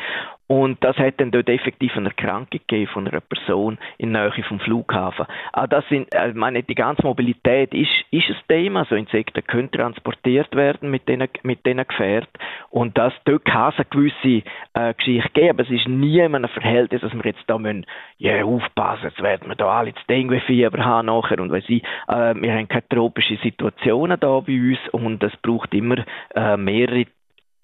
Und 0.51 0.83
das 0.83 0.97
hat 0.97 1.13
dann 1.21 1.31
dort 1.31 1.47
effektiv 1.47 1.95
eine 1.95 2.09
Erkrankung 2.09 2.59
gegeben 2.67 2.91
von 2.91 3.07
einer 3.07 3.21
Person 3.21 3.77
in 3.97 4.11
der 4.11 4.33
Nähe 4.33 4.43
vom 4.43 4.59
Flughafen. 4.59 5.25
Auch 5.53 5.67
das 5.67 5.87
sind, 5.87 6.13
äh, 6.13 6.31
ich 6.31 6.35
meine, 6.35 6.61
die 6.61 6.75
ganze 6.75 7.03
Mobilität 7.03 7.73
ist, 7.73 8.03
ist 8.11 8.27
ein 8.27 8.35
Thema. 8.49 8.81
Also 8.81 8.95
Insekten 8.95 9.45
können 9.47 9.71
transportiert 9.71 10.53
werden 10.53 10.91
mit 10.91 11.07
diesen, 11.07 11.29
mit 11.43 11.65
diesen 11.65 11.87
Gefährten. 11.87 12.37
Und 12.69 12.97
das, 12.97 13.13
dort 13.23 13.45
kann 13.45 13.71
es 13.71 13.77
eine 13.77 13.85
gewisse 13.85 14.45
äh, 14.73 14.93
Geschichte 14.93 15.29
geben. 15.29 15.51
Aber 15.51 15.63
es 15.63 15.69
ist 15.69 15.87
nie 15.87 16.19
in 16.19 16.35
einem 16.35 16.49
Verhältnis, 16.49 16.99
dass 16.99 17.13
wir 17.13 17.23
jetzt 17.23 17.45
da 17.47 17.57
müssen, 17.57 17.85
ja, 18.17 18.43
aufpassen, 18.43 19.05
jetzt 19.05 19.23
werden 19.23 19.47
wir 19.47 19.55
da 19.55 19.69
alle 19.69 19.93
das 19.93 20.05
Dengue-Fieber 20.07 20.83
haben 20.83 21.05
nachher. 21.05 21.39
Und 21.39 21.53
weil 21.53 21.63
sie, 21.63 21.81
äh, 22.09 22.35
wir 22.35 22.53
haben 22.53 22.67
keine 22.67 22.89
tropischen 22.89 23.37
Situationen 23.37 24.19
da 24.19 24.41
bei 24.41 24.59
uns 24.59 24.79
und 24.91 25.23
es 25.23 25.37
braucht 25.37 25.73
immer 25.73 26.03
äh, 26.35 26.57
mehrere 26.57 27.05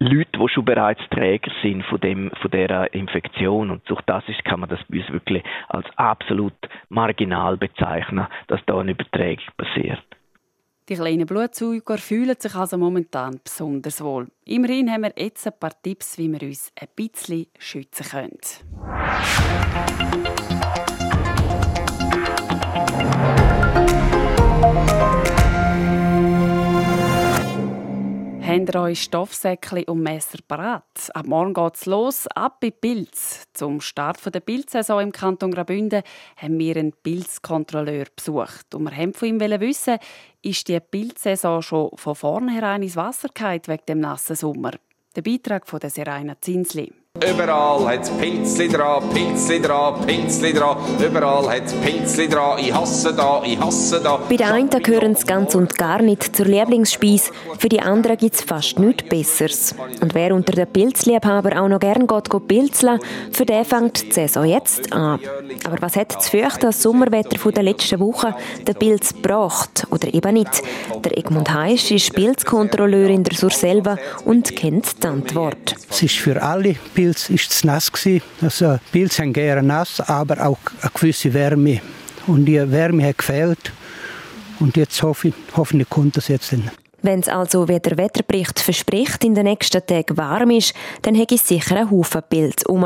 Leute, 0.00 0.30
die 0.38 0.48
schon 0.48 0.64
bereits 0.64 1.00
Träger 1.10 1.50
sind 1.60 1.84
von, 1.86 2.00
dem, 2.00 2.30
von 2.40 2.50
dieser 2.50 2.94
Infektion. 2.94 3.70
Und 3.70 3.82
durch 3.90 4.00
das 4.02 4.22
ist, 4.28 4.44
kann 4.44 4.60
man 4.60 4.68
das 4.68 4.78
bei 4.88 4.98
uns 4.98 5.10
wirklich 5.10 5.42
als 5.68 5.86
absolut 5.96 6.54
marginal 6.88 7.56
bezeichnen, 7.56 8.28
dass 8.46 8.60
da 8.66 8.78
eine 8.78 8.92
Übertragung 8.92 9.44
passiert. 9.56 10.02
Die 10.88 10.94
kleinen 10.94 11.26
Blutsauger 11.26 11.98
fühlen 11.98 12.36
sich 12.38 12.54
also 12.54 12.78
momentan 12.78 13.40
besonders 13.42 14.02
wohl. 14.02 14.28
Immerhin 14.46 14.90
haben 14.90 15.02
wir 15.02 15.12
jetzt 15.18 15.46
ein 15.46 15.52
paar 15.58 15.72
Tipps, 15.82 16.16
wie 16.16 16.32
wir 16.32 16.40
uns 16.46 16.72
ein 16.80 16.88
bisschen 16.96 17.46
schützen 17.58 18.06
können. 18.08 18.38
Habt 28.68 28.76
ihr 28.76 28.82
euch 28.82 29.02
Stoffsäckchen 29.04 29.84
und 29.84 30.02
Messer 30.02 30.40
parat? 30.46 30.84
Ab 31.14 31.24
morgen 31.24 31.54
geht's 31.54 31.86
los, 31.86 32.26
ab 32.26 32.62
in 32.62 32.72
Pilz. 32.78 33.46
Zum 33.54 33.80
Start 33.80 34.18
der 34.34 34.40
Pilzsaison 34.40 35.00
im 35.00 35.10
Kanton 35.10 35.52
Graubünden 35.52 36.02
haben 36.36 36.58
wir 36.58 36.76
einen 36.76 36.92
Pilzkontrolleur 36.92 38.04
besucht. 38.14 38.74
Und 38.74 38.84
wir 38.84 38.94
haben 38.94 39.14
von 39.14 39.28
ihm 39.28 39.40
wissen, 39.40 39.96
ist 40.42 40.68
die 40.68 40.78
Pilzsaison 40.80 41.62
schon 41.62 41.92
von 41.94 42.14
vornherein 42.14 42.82
ins 42.82 42.96
Wasser 42.96 43.28
gefallen 43.32 43.62
wegen 43.64 43.86
dem 43.88 44.00
nassen 44.00 44.36
Sommer? 44.36 44.72
Der 45.16 45.22
Beitrag 45.22 45.66
von 45.66 45.80
Serena 45.88 46.38
Zinsli. 46.38 46.92
Überall 47.20 47.84
hat 47.86 48.04
es 48.04 48.10
Pilzli 48.10 48.68
dran, 48.68 49.02
Pilzli 49.10 49.60
dran, 49.60 50.06
Pilzli 50.06 50.52
dran. 50.52 50.76
Überall 51.04 51.48
hat 51.48 51.66
es 51.66 51.72
Pilzli 51.74 52.28
dran. 52.28 52.60
Ich 52.60 52.72
hasse 52.72 53.12
da, 53.12 53.42
ich 53.44 53.58
hasse 53.58 54.00
da. 54.00 54.20
Bei 54.28 54.36
den 54.36 54.46
einen 54.46 54.70
gehören 54.70 55.16
sie 55.16 55.26
ganz 55.26 55.56
und 55.56 55.76
gar 55.76 56.00
nicht 56.00 56.36
zur 56.36 56.46
Lieblingsspeise. 56.46 57.32
Für 57.58 57.68
die 57.68 57.80
anderen 57.80 58.18
gibt 58.18 58.36
es 58.36 58.42
fast 58.42 58.78
nichts 58.78 59.08
Besseres. 59.08 59.74
Und 60.00 60.14
wer 60.14 60.32
unter 60.32 60.52
den 60.52 60.68
Pilzliebhaber 60.68 61.60
auch 61.60 61.68
noch 61.68 61.80
gern 61.80 62.06
geht, 62.06 62.28
pilzeln, 62.46 63.00
für 63.32 63.44
den 63.44 63.64
fängt 63.64 64.06
die 64.06 64.12
Saison 64.12 64.44
jetzt 64.44 64.92
an. 64.92 65.18
Aber 65.64 65.76
was 65.80 65.96
hat 65.96 66.14
das 66.14 66.28
fürchten 66.28 66.66
das 66.66 66.82
Sommerwetter 66.82 67.50
der 67.50 67.62
letzten 67.64 67.98
Woche 67.98 68.34
den 68.64 68.76
Pilz 68.76 69.12
gebracht? 69.12 69.86
Oder 69.90 70.14
eben 70.14 70.34
nicht? 70.34 70.62
Der 71.04 71.18
Egmund 71.18 71.52
Heisch 71.52 71.90
ist 71.90 72.14
Pilzkontrolleur 72.14 73.08
in 73.08 73.24
der 73.24 73.36
Surselva 73.36 73.98
und 74.24 74.54
kennt 74.54 75.02
die 75.02 75.06
Antwort. 75.08 75.74
Es 75.90 76.02
ist 76.02 76.16
für 76.16 76.40
alle 76.40 76.76
Pilz 76.94 77.07
Pilz 77.08 77.30
ist 77.30 77.50
es 77.50 77.64
nass 77.64 77.90
gewesen. 77.90 78.22
Also 78.42 78.78
Pilze 78.92 79.22
haben 79.22 79.32
gerne 79.32 79.62
nass, 79.62 79.98
aber 80.00 80.46
auch 80.46 80.58
eine 80.82 80.90
gewisse 80.92 81.32
Wärme. 81.32 81.80
Und 82.26 82.44
die 82.44 82.70
Wärme 82.70 83.08
hat 83.08 83.16
gefehlt. 83.16 83.72
Und 84.60 84.76
jetzt 84.76 85.02
hoffe 85.02 85.28
ich, 85.28 85.34
hoffentlich 85.56 85.88
kommt 85.88 86.18
das 86.18 86.28
jetzt 86.28 86.50
hin. 86.50 86.70
Wenn 87.00 87.20
es 87.20 87.28
also, 87.28 87.66
wie 87.66 87.80
der 87.80 87.96
Wetterbericht 87.96 88.60
verspricht, 88.60 89.24
in 89.24 89.34
den 89.34 89.44
nächsten 89.44 89.86
Tagen 89.86 90.18
warm 90.18 90.50
ist, 90.50 90.74
dann 91.00 91.14
hätte 91.14 91.36
es 91.36 91.48
sicher 91.48 91.76
einen 91.76 91.90
Haufen 91.90 92.20
Pilze 92.28 92.68
um. 92.68 92.84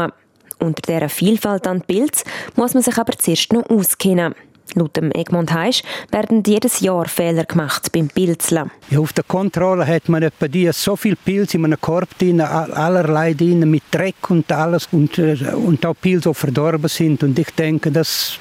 Unter 0.61 0.83
dieser 0.87 1.09
Vielfalt 1.09 1.67
an 1.67 1.83
Pilzen 1.83 2.31
muss 2.55 2.75
man 2.75 2.85
sich 2.85 2.97
aber 2.97 3.19
zuerst 3.19 3.53
noch 3.53 3.69
auskennen. 3.69 4.37
Laut 4.75 4.97
dem 4.97 5.11
Egmont 5.13 5.53
Heisch 5.53 5.83
werden 6.11 6.43
jedes 6.47 6.81
Jahr 6.81 7.07
Fehler 7.07 7.45
gemacht 7.45 7.93
beim 7.93 8.09
Pilzeln. 8.09 8.71
Ja, 8.91 9.01
auf 9.01 9.13
der 9.13 9.25
Kontrolle 9.25 9.87
hat 9.87 10.09
man 10.09 10.23
etwa 10.23 10.49
die 10.49 10.71
so 10.73 10.97
viel 10.97 11.17
Pilz 11.17 11.55
in 11.55 11.65
einem 11.65 11.81
Korb 11.81 12.19
drin, 12.19 12.41
allerlei 12.41 13.35
drin, 13.35 13.71
mit 13.71 13.83
Dreck 13.91 14.31
und 14.31 14.51
alles 14.51 14.89
und, 14.93 15.19
äh, 15.19 15.37
und 15.55 15.85
auch 15.85 15.95
Pilze, 16.01 16.31
die 16.31 16.35
verdorben 16.35 16.89
sind. 16.89 17.23
Und 17.23 17.39
ich 17.39 17.51
denke, 17.51 17.91
das, 17.91 18.39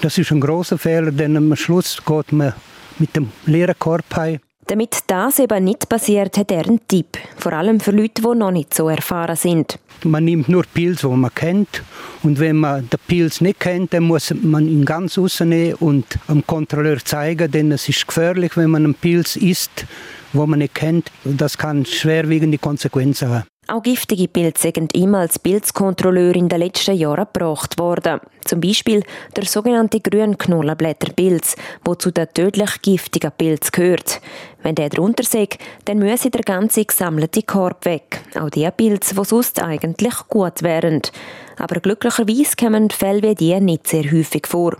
das 0.00 0.18
ist 0.18 0.32
ein 0.32 0.40
großer 0.40 0.78
Fehler, 0.78 1.12
denn 1.12 1.36
am 1.36 1.54
Schluss 1.54 2.02
geht 2.04 2.32
man 2.32 2.54
mit 2.98 3.14
dem 3.14 3.30
leeren 3.46 3.78
Korb 3.78 4.04
heim. 4.16 4.40
Damit 4.68 4.98
das 5.06 5.38
eben 5.38 5.64
nicht 5.64 5.88
passiert, 5.88 6.36
hat 6.36 6.50
er 6.50 6.66
einen 6.66 6.86
Tipp. 6.86 7.16
Vor 7.38 7.54
allem 7.54 7.80
für 7.80 7.90
Leute, 7.90 8.20
die 8.20 8.38
noch 8.38 8.50
nicht 8.50 8.74
so 8.74 8.90
erfahren 8.90 9.34
sind. 9.34 9.78
Man 10.04 10.26
nimmt 10.26 10.50
nur 10.50 10.64
Pilz, 10.74 11.00
die 11.00 11.06
man 11.06 11.34
kennt. 11.34 11.82
Und 12.22 12.38
wenn 12.38 12.56
man 12.56 12.86
den 12.90 13.00
Pilz 13.06 13.40
nicht 13.40 13.60
kennt, 13.60 13.94
dann 13.94 14.02
muss 14.02 14.34
man 14.42 14.68
ihn 14.68 14.84
ganz 14.84 15.16
rausnehmen 15.16 15.76
und 15.76 16.04
dem 16.28 16.46
Kontrolleur 16.46 16.98
zeigen, 17.02 17.50
denn 17.50 17.72
es 17.72 17.88
ist 17.88 18.06
gefährlich, 18.06 18.58
wenn 18.58 18.68
man 18.68 18.84
einen 18.84 18.94
Pilz 18.94 19.36
isst, 19.36 19.86
wo 20.34 20.46
man 20.46 20.58
nicht 20.58 20.74
kennt. 20.74 21.10
Das 21.24 21.56
kann 21.56 21.86
schwerwiegende 21.86 22.58
Konsequenzen 22.58 23.30
haben. 23.30 23.44
Auch 23.70 23.82
giftige 23.82 24.28
Pilze 24.28 24.72
sind 24.74 24.94
ihm 24.94 25.14
als 25.14 25.38
Pilzkontrolleur 25.38 26.34
in 26.34 26.48
den 26.48 26.58
letzten 26.58 26.96
Jahren 26.96 27.26
gebracht 27.30 27.78
worden. 27.78 28.18
Zum 28.42 28.62
Beispiel 28.62 29.02
der 29.36 29.44
sogenannte 29.44 30.00
Grünknollenblätterpilz, 30.00 31.54
der 31.86 31.98
zu 31.98 32.10
den 32.10 32.28
tödlich 32.32 32.80
giftigen 32.80 33.30
Pilzen 33.30 33.70
gehört. 33.72 34.22
Wenn 34.62 34.74
der 34.74 34.88
drunter 34.88 35.22
sägt, 35.22 35.60
dann 35.84 35.98
müsse 35.98 36.30
der 36.30 36.44
ganze 36.44 36.86
gesammelte 36.86 37.42
Korb 37.42 37.84
weg. 37.84 38.22
Auch 38.40 38.48
die 38.48 38.66
Pilze, 38.74 39.14
die 39.14 39.24
sonst 39.26 39.62
eigentlich 39.62 40.16
gut 40.28 40.62
wären. 40.62 41.02
Aber 41.58 41.80
glücklicherweise 41.80 42.56
kommen 42.58 42.88
Fälle 42.88 43.20
wie 43.20 43.34
die 43.34 43.60
nicht 43.60 43.86
sehr 43.86 44.10
häufig 44.10 44.46
vor. 44.46 44.78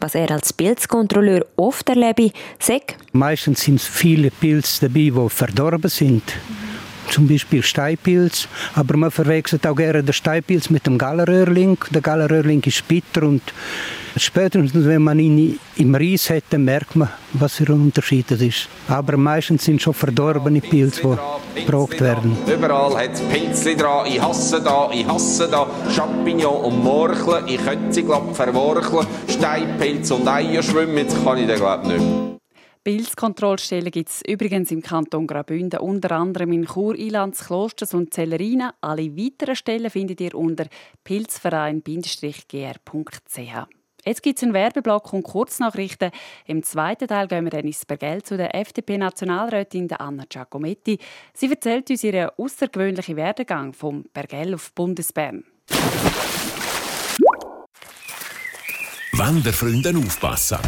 Was 0.00 0.16
er 0.16 0.32
als 0.32 0.52
Pilzkontrolleur 0.52 1.46
oft 1.54 1.88
erlebe, 1.88 2.32
sagt, 2.58 2.96
Meistens 3.12 3.60
sind 3.60 3.80
viele 3.80 4.32
Pilze 4.32 4.88
dabei, 4.88 5.12
die 5.14 5.30
verdorben 5.30 5.88
sind 5.88 6.24
zum 7.14 7.28
Beispiel 7.28 7.62
Steinpilz, 7.62 8.48
aber 8.74 8.96
man 8.96 9.10
verwechselt 9.10 9.64
auch 9.68 9.76
gerne 9.76 10.02
den 10.02 10.12
Steinpilz 10.12 10.68
mit 10.68 10.84
dem 10.84 10.98
Gallerröhrling. 10.98 11.78
Der 11.90 12.00
Gallerröhrling 12.00 12.60
ist 12.64 12.86
bitter 12.88 13.22
und 13.22 13.40
später, 14.16 14.60
wenn 14.60 15.02
man 15.02 15.20
ihn 15.20 15.60
im 15.76 15.94
Reis 15.94 16.28
hat, 16.30 16.42
dann 16.50 16.64
merkt 16.64 16.96
man, 16.96 17.08
was 17.32 17.54
für 17.54 17.72
ein 17.72 17.80
Unterschied 17.80 18.28
das 18.30 18.40
ist. 18.40 18.68
Aber 18.88 19.16
meistens 19.16 19.64
sind 19.64 19.80
schon 19.80 19.94
verdorbene 19.94 20.60
Pilze, 20.60 21.16
die 21.56 21.60
gebraucht 21.60 22.00
werden. 22.00 22.36
Überall 22.52 22.96
hat 22.96 23.12
es 23.12 23.20
Pilzli 23.20 23.76
dran, 23.76 24.06
ich 24.06 24.20
hasse 24.20 24.60
da, 24.60 24.90
ich 24.92 25.06
hasse 25.06 25.48
da, 25.48 25.68
Champignon 25.94 26.64
und 26.64 26.82
Morcheln, 26.82 27.46
ich 27.46 27.64
könnte 27.64 27.92
sie 27.92 28.02
glaub 28.02 28.34
verworcheln, 28.34 29.06
Steinpilz 29.28 30.10
und 30.10 30.26
Eier 30.26 30.64
schwimmen, 30.64 30.98
jetzt 30.98 31.16
kann 31.24 31.38
ich 31.38 31.46
den 31.46 31.56
glaub 31.56 31.86
nicht 31.86 32.00
mehr. 32.00 32.33
Pilzkontrollstellen 32.84 33.90
gibt 33.90 34.10
es 34.10 34.22
übrigens 34.28 34.70
im 34.70 34.82
Kanton 34.82 35.26
Graubünden, 35.26 35.80
unter 35.80 36.12
anderem 36.12 36.52
in 36.52 36.66
Chur, 36.66 36.94
Ilanz, 36.94 37.46
Klosters 37.46 37.94
und 37.94 38.12
Zellerina. 38.12 38.74
Alle 38.82 39.16
weiteren 39.16 39.56
Stellen 39.56 39.88
findet 39.88 40.20
ihr 40.20 40.34
unter 40.34 40.66
pilzverein-gr.ch. 41.02 43.66
Jetzt 44.06 44.22
gibt 44.22 44.38
es 44.38 44.42
einen 44.42 44.52
Werbeblock 44.52 45.14
und 45.14 45.22
Kurznachrichten. 45.22 46.10
Im 46.46 46.62
zweiten 46.62 47.08
Teil 47.08 47.26
gehen 47.26 47.44
wir 47.44 47.50
dann 47.50 47.64
ins 47.64 47.86
Bergell 47.86 48.22
zu 48.22 48.36
der 48.36 48.54
FDP-Nationalrätin 48.54 49.90
Anna 49.92 50.24
Giacometti. 50.28 50.98
Sie 51.32 51.50
erzählt 51.50 51.88
uns 51.88 52.04
ihren 52.04 52.28
außergewöhnlichen 52.36 53.16
Werdegang 53.16 53.72
vom 53.72 54.04
Bergell 54.12 54.52
auf 54.52 54.74
Bundesbern. 54.74 55.44
Wanderfreunde 59.12 59.96
aufpassen! 59.96 60.58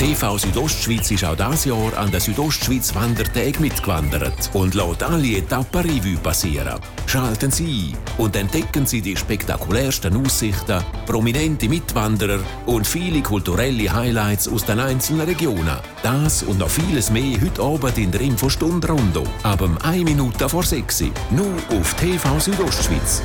TV 0.00 0.38
Südostschweiz 0.38 1.10
ist 1.10 1.26
auch 1.26 1.36
dieses 1.36 1.66
Jahr 1.66 1.98
an 1.98 2.10
der 2.10 2.20
Südostschweiz 2.20 2.94
Wandertag 2.94 3.60
mitgewandert 3.60 4.48
und 4.54 4.74
lässt 4.74 5.02
alle 5.02 5.36
Etappen 5.36 5.82
Revue 5.82 6.16
passieren. 6.16 6.80
Schalten 7.04 7.50
Sie 7.50 7.92
ein 7.92 7.98
und 8.16 8.34
entdecken 8.34 8.86
Sie 8.86 9.02
die 9.02 9.14
spektakulärsten 9.14 10.16
Aussichten, 10.16 10.82
prominente 11.04 11.68
Mitwanderer 11.68 12.40
und 12.64 12.86
viele 12.86 13.20
kulturelle 13.20 13.92
Highlights 13.92 14.48
aus 14.48 14.64
den 14.64 14.80
einzelnen 14.80 15.28
Regionen. 15.28 15.76
Das 16.02 16.44
und 16.44 16.60
noch 16.60 16.70
vieles 16.70 17.10
mehr 17.10 17.38
heute 17.38 17.62
Abend 17.62 17.98
in 17.98 18.10
der 18.10 18.22
Infostunde 18.22 18.88
Rondo. 18.88 19.24
Ab 19.42 19.62
1 19.82 20.04
Minute 20.04 20.48
vor 20.48 20.62
6 20.62 21.04
Nur 21.30 21.78
auf 21.78 21.92
TV 21.92 22.38
Südostschweiz. 22.38 23.20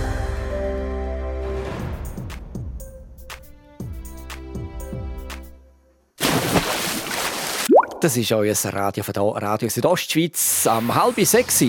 Das 8.05 8.17
ist 8.17 8.31
euer 8.33 8.53
Radio 8.65 9.03
von 9.03 9.15
hier, 9.15 9.41
Radio 9.41 9.67
Südostschweiz 9.67 10.67
am 10.67 10.93
halb 10.93 11.19
sechs. 11.25 11.63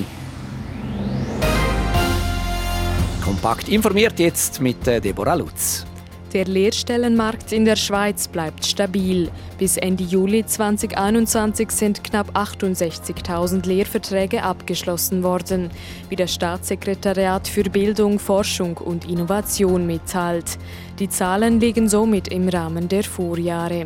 Kompakt 3.25 3.71
informiert 3.71 4.19
jetzt 4.19 4.61
mit 4.61 4.87
äh, 4.87 5.01
Deborah 5.01 5.37
Lutz. 5.37 5.87
Der 6.35 6.45
Lehrstellenmarkt 6.45 7.53
in 7.53 7.65
der 7.65 7.77
Schweiz 7.77 8.29
bleibt 8.29 8.67
stabil. 8.67 9.31
Bis 9.57 9.79
Ende 9.79 10.05
Juli 10.05 10.45
2021 10.45 11.71
sind 11.71 12.05
knapp 12.05 12.37
68.000 12.37 13.67
Lehrverträge 13.67 14.43
abgeschlossen 14.43 15.23
worden, 15.23 15.71
wie 16.11 16.17
das 16.17 16.35
Staatssekretariat 16.35 17.49
für 17.49 17.65
Bildung, 17.65 18.19
Forschung 18.19 18.77
und 18.77 19.09
Innovation 19.09 19.87
mitteilt. 19.87 20.59
Die 20.99 21.09
Zahlen 21.09 21.61
liegen 21.61 21.89
somit 21.89 22.29
im 22.29 22.51
Rahmen 22.51 22.89
der 22.89 23.05
Vorjahre. 23.05 23.85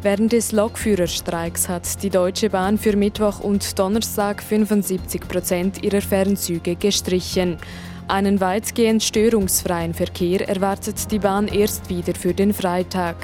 Während 0.00 0.30
des 0.30 0.52
Lokführerstreiks 0.52 1.68
hat 1.68 2.04
die 2.04 2.10
Deutsche 2.10 2.50
Bahn 2.50 2.78
für 2.78 2.96
Mittwoch 2.96 3.40
und 3.40 3.76
Donnerstag 3.76 4.40
75 4.40 5.26
Prozent 5.26 5.82
ihrer 5.82 6.00
Fernzüge 6.00 6.76
gestrichen. 6.76 7.56
Einen 8.06 8.40
weitgehend 8.40 9.02
störungsfreien 9.02 9.94
Verkehr 9.94 10.48
erwartet 10.48 11.10
die 11.10 11.18
Bahn 11.18 11.48
erst 11.48 11.90
wieder 11.90 12.14
für 12.14 12.32
den 12.32 12.54
Freitag. 12.54 13.16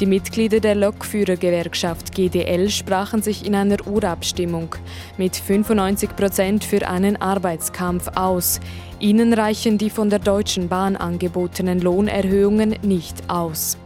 Die 0.00 0.06
Mitglieder 0.06 0.58
der 0.58 0.74
Lokführergewerkschaft 0.74 2.12
GDL 2.12 2.68
sprachen 2.68 3.22
sich 3.22 3.46
in 3.46 3.54
einer 3.54 3.86
Urabstimmung 3.86 4.74
mit 5.18 5.36
95 5.36 6.16
Prozent 6.16 6.64
für 6.64 6.88
einen 6.88 7.14
Arbeitskampf 7.22 8.08
aus. 8.16 8.58
Ihnen 8.98 9.32
reichen 9.32 9.78
die 9.78 9.90
von 9.90 10.10
der 10.10 10.18
Deutschen 10.18 10.68
Bahn 10.68 10.96
angebotenen 10.96 11.80
Lohnerhöhungen 11.80 12.74
nicht 12.82 13.30
aus. 13.30 13.78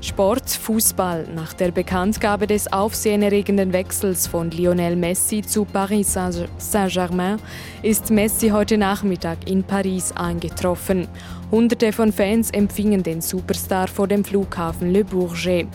Sport, 0.00 0.50
Fußball. 0.50 1.26
Nach 1.34 1.52
der 1.54 1.70
Bekanntgabe 1.70 2.46
des 2.46 2.72
aufsehenerregenden 2.72 3.72
Wechsels 3.72 4.26
von 4.26 4.50
Lionel 4.50 4.94
Messi 4.94 5.42
zu 5.42 5.64
Paris 5.64 6.12
Saint-Germain 6.58 7.38
ist 7.82 8.10
Messi 8.10 8.48
heute 8.50 8.76
Nachmittag 8.76 9.38
in 9.48 9.64
Paris 9.64 10.12
eingetroffen. 10.12 11.08
Hunderte 11.50 11.92
von 11.92 12.12
Fans 12.12 12.50
empfingen 12.50 13.02
den 13.02 13.20
Superstar 13.20 13.88
vor 13.88 14.06
dem 14.06 14.24
Flughafen 14.24 14.92
Le 14.92 15.04
Bourget. 15.04 15.68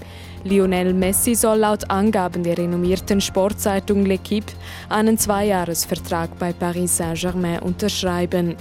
Lionel 0.44 0.94
Messi 0.94 1.36
soll 1.36 1.60
laut 1.60 1.90
Angaben 1.90 2.44
der 2.44 2.58
renommierten 2.58 3.22
Sportzeitung 3.22 4.06
L'Equipe 4.06 4.54
einen 4.90 5.18
Zweijahresvertrag 5.18 6.38
bei 6.40 6.54
Paris 6.54 6.98
Saint-Germain 6.98 7.60
unterschreiben. 7.60 8.56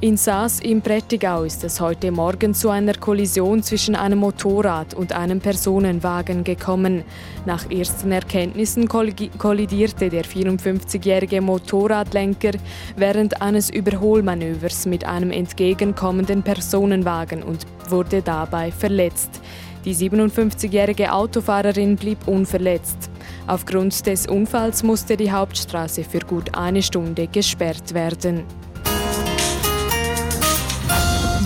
In 0.00 0.16
Saas 0.16 0.60
im 0.60 0.80
Prättigau 0.80 1.42
ist 1.42 1.64
es 1.64 1.80
heute 1.80 2.12
Morgen 2.12 2.54
zu 2.54 2.70
einer 2.70 2.94
Kollision 2.94 3.64
zwischen 3.64 3.96
einem 3.96 4.20
Motorrad 4.20 4.94
und 4.94 5.12
einem 5.12 5.40
Personenwagen 5.40 6.44
gekommen. 6.44 7.02
Nach 7.46 7.68
ersten 7.68 8.12
Erkenntnissen 8.12 8.86
kollidierte 8.86 10.08
der 10.08 10.24
54-jährige 10.24 11.40
Motorradlenker 11.40 12.52
während 12.94 13.42
eines 13.42 13.70
Überholmanövers 13.70 14.86
mit 14.86 15.04
einem 15.04 15.32
entgegenkommenden 15.32 16.44
Personenwagen 16.44 17.42
und 17.42 17.66
wurde 17.88 18.22
dabei 18.22 18.70
verletzt. 18.70 19.40
Die 19.84 19.96
57-jährige 19.96 21.12
Autofahrerin 21.12 21.96
blieb 21.96 22.28
unverletzt. 22.28 23.10
Aufgrund 23.48 24.06
des 24.06 24.28
Unfalls 24.28 24.84
musste 24.84 25.16
die 25.16 25.32
Hauptstraße 25.32 26.04
für 26.04 26.20
gut 26.20 26.54
eine 26.56 26.84
Stunde 26.84 27.26
gesperrt 27.26 27.94
werden. 27.94 28.44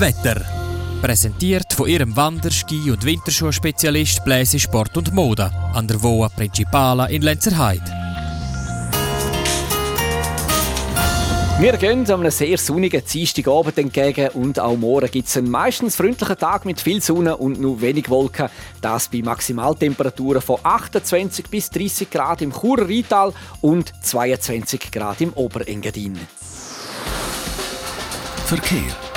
Wetter. 0.03 0.43
Präsentiert 1.01 1.73
von 1.73 1.89
ihrem 1.89 2.17
Wanderski- 2.17 2.91
und 2.91 3.05
Winterschuhspezialist 3.05 4.25
Bläse 4.25 4.59
Sport 4.59 4.97
und 4.97 5.15
Mode 5.15 5.49
an 5.75 5.87
der 5.87 6.03
Voa 6.03 6.29
Principala 6.29 7.07
in 7.07 7.23
Lenzerheide. 7.23 7.85
Wir 11.61 11.77
gehen 11.77 12.11
einem 12.11 12.31
sehr 12.33 12.59
sonnigen 12.59 13.01
Dienstagabend 13.05 13.79
entgegen 13.79 14.31
und 14.31 14.59
auch 14.59 14.77
morgen 14.77 15.09
gibt 15.09 15.29
es 15.29 15.37
einen 15.37 15.49
meistens 15.49 15.95
freundlichen 15.95 16.37
Tag 16.37 16.65
mit 16.65 16.81
viel 16.81 17.01
Sonne 17.01 17.37
und 17.37 17.61
nur 17.61 17.81
wenig 17.81 18.11
Wolken. 18.11 18.49
Das 18.81 19.07
bei 19.07 19.23
Maximaltemperaturen 19.23 20.43
von 20.43 20.59
28 20.65 21.49
bis 21.49 21.71
30 21.71 22.11
Grad 22.11 22.43
im 22.43 22.53
Churer 22.53 22.89
Rheintal 22.89 23.33
und 23.61 23.93
22 24.03 24.91
Grad 24.91 25.21
im 25.21 25.33
Oberengadin. 25.35 26.19
Verkehr. 28.47 29.12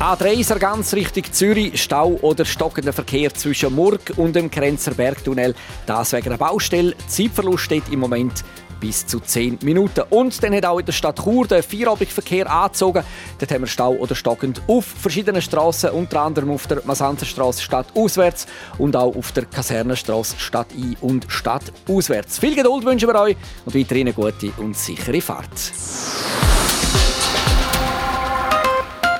A3 0.00 0.58
ganz 0.60 0.94
Richtung 0.94 1.24
Zürich, 1.32 1.82
Stau 1.82 2.20
oder 2.22 2.44
stockender 2.44 2.92
Verkehr 2.92 3.34
zwischen 3.34 3.74
Murg 3.74 4.12
und 4.14 4.36
dem 4.36 4.48
Grenzer 4.48 4.94
Bergtunnel. 4.94 5.56
Das 5.86 6.12
wegen 6.12 6.28
einer 6.28 6.38
Baustelle. 6.38 6.94
Zeitverlust 7.08 7.64
steht 7.64 7.82
im 7.90 7.98
Moment 7.98 8.44
bis 8.78 9.04
zu 9.04 9.18
10 9.18 9.58
Minuten. 9.62 10.04
Und 10.10 10.40
dann 10.40 10.54
hat 10.54 10.66
auch 10.66 10.78
in 10.78 10.86
der 10.86 10.92
Stadt 10.92 11.20
Chur 11.20 11.48
der 11.48 11.64
Feierabendverkehr 11.64 12.48
angezogen. 12.48 13.02
Dort 13.40 13.50
haben 13.50 13.62
wir 13.62 13.66
Stau 13.66 13.90
oder 13.94 14.14
stockend 14.14 14.62
auf 14.68 14.84
verschiedenen 14.84 15.42
Straßen, 15.42 15.90
unter 15.90 16.22
anderem 16.22 16.52
auf 16.52 16.68
der 16.68 16.80
Masanzerstraße 16.84 17.60
Stadt 17.60 17.88
auswärts 17.96 18.46
und 18.78 18.94
auch 18.94 19.16
auf 19.16 19.32
der 19.32 19.46
Kasernenstraße 19.46 20.38
Stadt 20.38 20.68
ein 20.76 20.96
und 21.00 21.26
Stadt 21.28 21.72
auswärts. 21.88 22.38
Viel 22.38 22.54
Geduld 22.54 22.84
wünschen 22.84 23.08
wir 23.08 23.20
euch 23.20 23.36
und 23.66 23.74
weiterhin 23.74 24.06
eine 24.06 24.14
gute 24.14 24.52
und 24.58 24.76
sichere 24.76 25.20
Fahrt. 25.20 25.48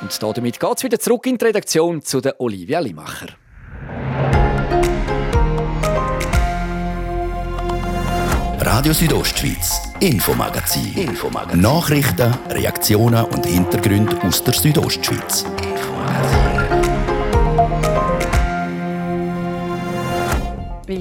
Und 0.08 0.38
damit 0.38 0.58
geht 0.58 0.76
es 0.78 0.84
wieder 0.84 0.98
zurück 0.98 1.26
in 1.26 1.36
die 1.36 1.44
Redaktion 1.44 2.00
zu 2.02 2.22
der 2.22 2.40
Olivia 2.40 2.80
Limacher. 2.80 3.26
Radio 8.58 8.94
Südostschweiz, 8.94 9.82
Infomagazin. 10.00 10.94
Infomagazin. 10.94 11.60
Nachrichten, 11.60 12.34
Reaktionen 12.48 13.22
und 13.26 13.44
Hintergründe 13.44 14.18
aus 14.22 14.42
der 14.42 14.54
Südostschweiz. 14.54 15.44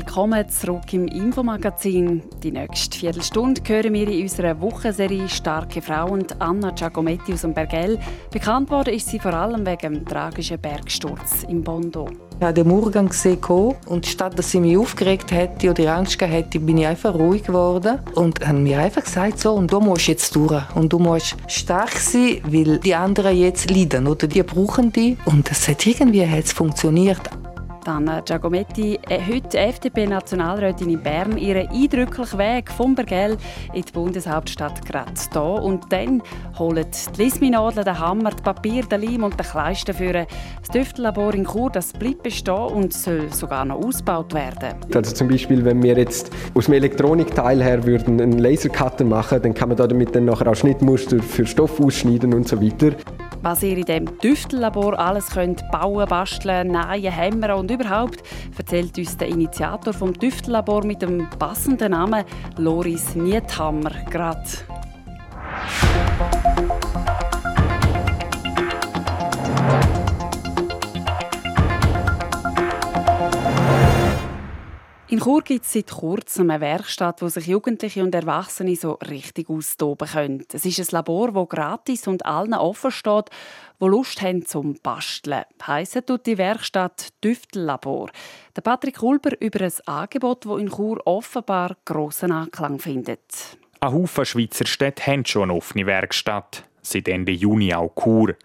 Willkommen 0.08 0.48
zurück 0.48 0.93
im 0.93 1.06
Infomagazin. 1.10 2.24
Die 2.41 2.52
nächste 2.52 2.98
Viertelstunde 2.98 3.62
hören 3.67 3.93
wir 3.93 4.08
in 4.08 4.22
unserer 4.22 4.60
Wochenserie 4.62 5.28
«Starke 5.28 5.82
Frau» 5.82 6.12
und 6.12 6.41
Anna 6.41 6.72
Giacometti 6.72 7.34
aus 7.34 7.41
dem 7.41 7.54
Bergell. 7.54 8.00
Bekannt 8.32 8.72
worden 8.72 8.93
ist 8.93 9.10
sie 9.10 9.20
vor 9.20 9.34
allem 9.34 9.65
wegen 9.65 9.96
dem 9.96 10.06
tragischen 10.06 10.60
Bergsturz 10.60 11.43
im 11.50 11.62
Bondo. 11.62 12.08
Ich 12.39 12.43
habe 12.43 12.54
den 12.54 12.67
Morgen 12.70 13.10
gesehen 13.10 13.39
und 13.88 14.06
statt 14.06 14.39
dass 14.39 14.52
sie 14.52 14.62
mich 14.62 14.78
aufgeregt 14.78 15.32
hätte 15.32 15.72
oder 15.72 15.96
Angst 15.96 16.17
gehabt 16.17 16.34
hätte, 16.34 16.60
bin 16.62 16.78
ich 16.78 16.88
einfach 16.88 17.13
ruhig 17.13 17.43
geworden 17.43 18.00
und 18.15 18.48
habe 18.48 18.60
mir 18.60 18.80
einfach 18.80 19.04
gesagt, 19.04 19.39
so, 19.39 19.54
und 19.54 19.74
du 19.74 19.82
musst 19.82 20.08
jetzt 20.08 20.36
durch 20.36 20.63
und 20.76 20.93
du 20.93 21.00
musst 21.00 21.36
stark 21.48 21.98
sein, 21.98 22.41
weil 22.46 22.80
die 22.80 22.96
anderen 22.96 23.36
jetzt 23.36 23.70
leiden 23.70 24.08
oder 24.08 24.28
die 24.28 24.41
brauchen 24.41 24.93
die 24.93 25.17
und 25.26 25.50
das 25.50 25.67
hat 25.67 25.86
irgendwie 25.86 26.26
hat's 26.26 26.54
funktioniert. 26.54 27.30
Anna 27.88 28.21
Giacometti, 28.21 29.00
äh, 29.10 29.19
heute 29.19 29.58
FDP-Nationalrätin 29.58 30.89
in 30.89 31.02
Bern, 31.02 31.38
ihren 31.38 31.67
eindrücklichen 31.69 32.39
Weg 32.39 32.71
vom 32.71 32.95
Bergell 32.95 33.38
in 33.73 33.82
die 33.82 33.91
Bundeshauptstadt 33.91 34.86
gerade 34.86 35.12
hier. 35.32 35.41
Und 35.41 35.91
dann 35.91 36.21
holen 36.60 36.86
die 37.17 37.23
Lisminadel, 37.23 37.84
den 37.84 38.00
Hammer, 38.00 38.32
das 38.32 38.41
Papier, 38.41 38.84
den 38.84 39.02
Leim 39.02 39.23
und 39.23 39.39
den 39.39 39.45
Kleisten 39.45 39.93
für 39.93 40.13
das 40.13 40.28
Düftellabor 40.73 41.34
in 41.34 41.45
Chur. 41.45 41.69
Das 41.69 41.93
bleibt 41.93 42.23
bestehen 42.23 42.56
und 42.56 42.93
soll 42.93 43.32
sogar 43.32 43.65
noch 43.65 43.78
ausgebaut 43.78 44.34
werden. 44.34 44.76
Also 44.93 45.13
zum 45.13 45.28
Beispiel, 45.28 45.63
wenn 45.63 45.82
wir 45.82 45.97
jetzt 45.97 46.32
aus 46.54 46.65
dem 46.65 46.76
Elektronikteil 46.76 47.63
her 47.63 47.86
würden 47.86 48.19
einen 48.19 48.39
Lasercutter 48.39 49.06
machen, 49.06 49.41
dann 49.41 49.54
kann 49.54 49.69
man 49.69 49.78
damit 49.78 50.15
dann 50.15 50.26
nachher 50.26 50.47
auch 50.47 50.56
Schnittmuster 50.56 51.19
für 51.19 51.45
Stoff 51.45 51.80
ausschneiden 51.80 52.34
und 52.34 52.47
so 52.47 52.62
weiter. 52.62 52.91
Was 53.49 53.63
ihr 53.63 53.77
in 53.77 53.86
dem 53.86 54.19
Düftellabor 54.19 54.99
alles 54.99 55.29
könnt 55.29 55.63
bauen, 55.71 56.05
basteln, 56.05 56.67
nähen, 56.67 57.13
hämmern 57.13 57.51
und 57.51 57.71
überhaupt, 57.71 58.21
erzählt 58.57 58.97
uns 58.97 59.15
der 59.15 59.29
Initiator 59.29 59.93
vom 59.93 60.12
Düftellabor 60.12 60.83
mit 60.83 61.01
dem 61.01 61.29
passenden 61.39 61.91
Namen 61.91 62.25
Loris 62.57 63.15
Niethammer 63.15 63.91
gerade. 64.10 64.43
In 75.10 75.22
Chur 75.22 75.41
gibt 75.41 75.63
es 75.63 75.72
seit 75.72 75.89
kurzem 75.89 76.50
eine 76.50 76.60
Werkstatt, 76.60 77.22
wo 77.22 77.30
sich 77.30 77.48
Jugendliche 77.48 78.04
und 78.04 78.13
Erwachsene 78.13 78.76
so 78.76 79.00
richtig 79.10 79.50
austoben 79.50 80.06
können. 80.06 80.46
Es 80.52 80.65
ist 80.65 80.80
ein 80.80 80.88
Labor, 80.91 81.32
das 81.32 81.48
gratis 81.48 82.08
und 82.08 82.26
allen 82.26 82.54
offen 82.54 82.91
steht, 82.91 83.30
die 83.82 83.86
Lust 83.86 84.22
haben 84.22 84.46
zum 84.46 84.78
Basteln. 84.84 85.46
Heissen 85.65 86.06
tut 86.06 86.26
die 86.26 86.38
Werkstatt 86.38 87.13
Düftellabor. 87.24 88.10
Der 88.54 88.62
Patrick 88.62 89.00
Hulber 89.02 89.32
über 89.39 89.62
ein 89.62 89.72
Angebot, 89.86 90.46
das 90.46 90.60
in 90.60 90.70
Chur 90.70 91.00
offenbar 91.06 91.78
grossen 91.86 92.34
Anklang 92.34 92.78
findet. 92.78 93.58
Ein 93.80 93.93
Haufen 93.93 94.26
Schweizer 94.26 94.65
Städte 94.65 95.06
haben 95.08 95.24
schon 95.24 95.43
eine 95.43 95.54
offene 95.54 95.86
Werkstatt. 95.86 96.65
Seit 96.82 97.08
Ende 97.08 97.32
Juni 97.32 97.74
auch 97.74 97.93
Chur. 97.96 98.36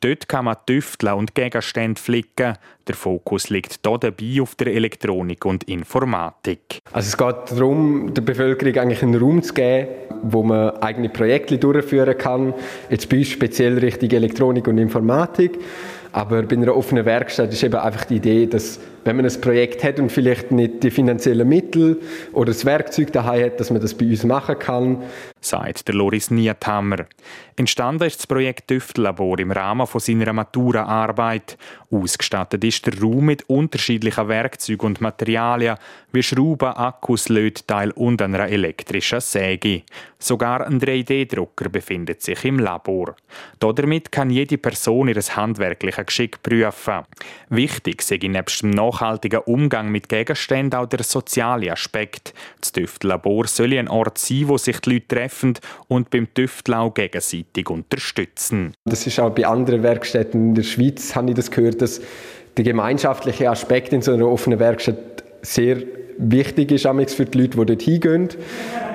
Dort 0.00 0.28
kann 0.28 0.44
man 0.44 0.56
Tüfteln 0.64 1.14
und 1.14 1.34
Gegenstände 1.34 2.00
flicken. 2.00 2.54
Der 2.86 2.94
Fokus 2.94 3.50
liegt 3.50 3.80
hier 3.84 3.98
dabei 3.98 4.40
auf 4.40 4.54
der 4.54 4.68
Elektronik 4.68 5.44
und 5.44 5.64
Informatik. 5.64 6.80
Also 6.92 7.08
es 7.08 7.16
geht 7.16 7.58
darum, 7.58 8.14
der 8.14 8.22
Bevölkerung 8.22 8.76
eigentlich 8.76 9.02
einen 9.02 9.20
Raum 9.20 9.42
zu 9.42 9.52
geben, 9.54 9.88
wo 10.22 10.42
man 10.42 10.70
eigene 10.78 11.08
Projekte 11.08 11.58
durchführen 11.58 12.16
kann. 12.16 12.54
Jetzt 12.90 13.08
bei 13.08 13.18
uns 13.18 13.28
speziell 13.28 13.78
Richtung 13.78 14.10
Elektronik 14.10 14.68
und 14.68 14.78
Informatik. 14.78 15.58
Aber 16.12 16.42
bei 16.42 16.56
einer 16.56 16.74
offenen 16.74 17.04
Werkstatt 17.04 17.52
ist 17.52 17.62
eben 17.62 17.74
einfach 17.74 18.04
die 18.04 18.16
Idee, 18.16 18.46
dass 18.46 18.80
wenn 19.08 19.16
man 19.16 19.24
ein 19.24 19.40
Projekt 19.40 19.82
hat 19.84 19.98
und 19.98 20.12
vielleicht 20.12 20.52
nicht 20.52 20.82
die 20.82 20.90
finanziellen 20.90 21.48
Mittel 21.48 21.98
oder 22.34 22.52
das 22.52 22.66
Werkzeug 22.66 23.10
daheim 23.10 23.46
hat, 23.46 23.58
dass 23.58 23.70
man 23.70 23.80
das 23.80 23.94
bei 23.94 24.04
uns 24.04 24.22
machen 24.22 24.58
kann. 24.58 25.02
Sagt 25.40 25.88
der 25.88 25.94
Loris 25.94 26.30
Niethammer. 26.30 27.06
Entstanden 27.56 28.04
ist 28.04 28.18
das 28.18 28.26
Projekt 28.26 28.68
Düftellabor 28.70 29.38
im 29.38 29.50
Rahmen 29.50 29.86
von 29.86 30.00
seiner 30.00 30.32
Matura-Arbeit. 30.32 31.56
Ausgestattet 31.90 32.62
ist 32.64 32.86
der 32.86 33.00
Raum 33.00 33.24
mit 33.24 33.48
unterschiedlichen 33.48 34.28
Werkzeugen 34.28 34.86
und 34.86 35.00
Materialien 35.00 35.76
wie 36.12 36.22
Schrauben, 36.22 36.68
Akkus, 36.68 37.28
Lötteil 37.28 37.92
und 37.92 38.20
einer 38.20 38.48
elektrischen 38.48 39.20
Säge. 39.20 39.82
Sogar 40.18 40.66
ein 40.66 40.80
3D-Drucker 40.80 41.68
befindet 41.68 42.22
sich 42.22 42.44
im 42.44 42.58
Labor. 42.58 43.14
Damit 43.60 44.12
kann 44.12 44.30
jede 44.30 44.58
Person 44.58 45.08
ihr 45.08 45.16
handwerkliches 45.16 46.06
Geschick 46.06 46.42
prüfen. 46.42 47.04
Wichtig 47.48 48.02
sei 48.02 48.18
nebst 48.22 48.62
dem 48.62 48.70
nachhaltigen 48.98 49.40
Umgang 49.40 49.90
mit 49.90 50.08
Gegenständen 50.08 50.78
auch 50.78 50.86
der 50.86 51.02
soziale 51.02 51.72
Aspekt. 51.72 52.34
Das 52.60 52.72
Düftlabor 52.72 53.46
soll 53.46 53.74
ein 53.74 53.88
Ort 53.88 54.18
sein, 54.18 54.48
wo 54.48 54.58
sich 54.58 54.80
die 54.80 54.94
Leute 54.94 55.08
treffen 55.08 55.54
und 55.88 56.10
beim 56.10 56.32
Tüfteln 56.34 56.78
auch 56.78 56.94
gegenseitig 56.94 57.68
unterstützen. 57.70 58.74
Das 58.84 59.06
ist 59.06 59.18
auch 59.20 59.30
bei 59.30 59.46
anderen 59.46 59.82
Werkstätten 59.82 60.50
in 60.50 60.54
der 60.54 60.62
Schweiz, 60.62 61.14
habe 61.14 61.30
ich 61.30 61.36
das 61.36 61.50
gehört, 61.50 61.80
dass 61.82 62.00
der 62.56 62.64
gemeinschaftliche 62.64 63.50
Aspekt 63.50 63.92
in 63.92 64.02
so 64.02 64.12
einer 64.12 64.26
offenen 64.26 64.58
Werkstatt 64.58 65.24
sehr 65.42 65.82
wichtig 66.18 66.72
ist 66.72 66.86
für 67.14 67.24
die 67.24 67.38
Leute, 67.38 67.56
die 67.56 67.66
dort 67.66 67.82
hingehen. 67.82 68.28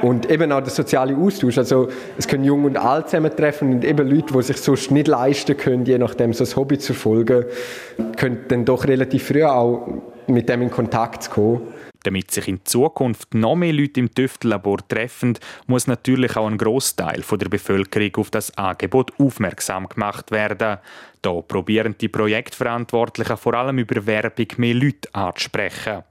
Und 0.01 0.29
eben 0.29 0.51
auch 0.51 0.61
der 0.61 0.69
soziale 0.69 1.15
Austausch. 1.15 1.57
Also 1.57 1.87
es 2.17 2.27
können 2.27 2.43
Jung 2.43 2.65
und 2.65 2.77
Alt 2.77 3.09
zusammentreffen 3.09 3.73
und 3.73 3.85
eben 3.85 4.07
Leute, 4.07 4.33
die 4.33 4.41
sich 4.43 4.57
sonst 4.57 4.91
nicht 4.91 5.07
leisten 5.07 5.57
können, 5.57 5.85
je 5.85 5.97
nachdem 5.97 6.33
so 6.33 6.43
ein 6.43 6.55
Hobby 6.55 6.77
zu 6.77 6.93
verfolgen, 6.93 7.45
können 8.17 8.45
dann 8.49 8.65
doch 8.65 8.85
relativ 8.85 9.27
früh 9.27 9.43
auch 9.43 9.87
mit 10.27 10.49
dem 10.49 10.61
in 10.61 10.71
Kontakt 10.71 11.29
kommen. 11.29 11.61
Damit 12.03 12.31
sich 12.31 12.49
in 12.49 12.59
Zukunft 12.65 13.33
noch 13.33 13.55
mehr 13.55 13.71
Leute 13.71 14.01
im 14.01 14.13
Tüftellabor 14.13 14.85
treffen, 14.85 15.37
muss 15.67 15.87
natürlich 15.87 16.35
auch 16.35 16.47
ein 16.47 16.57
Großteil 16.57 17.23
der 17.39 17.49
Bevölkerung 17.49 18.11
auf 18.17 18.29
das 18.29 18.57
Angebot 18.57 19.13
aufmerksam 19.17 19.87
gemacht 19.87 20.31
werden. 20.31 20.79
Da 21.21 21.31
probieren 21.41 21.95
die 21.99 22.09
Projektverantwortlichen 22.09 23.37
vor 23.37 23.53
allem 23.53 23.77
über 23.77 24.05
Werbung 24.05 24.47
mehr 24.57 24.73
Leute 24.73 25.07
anzusprechen. 25.13 26.03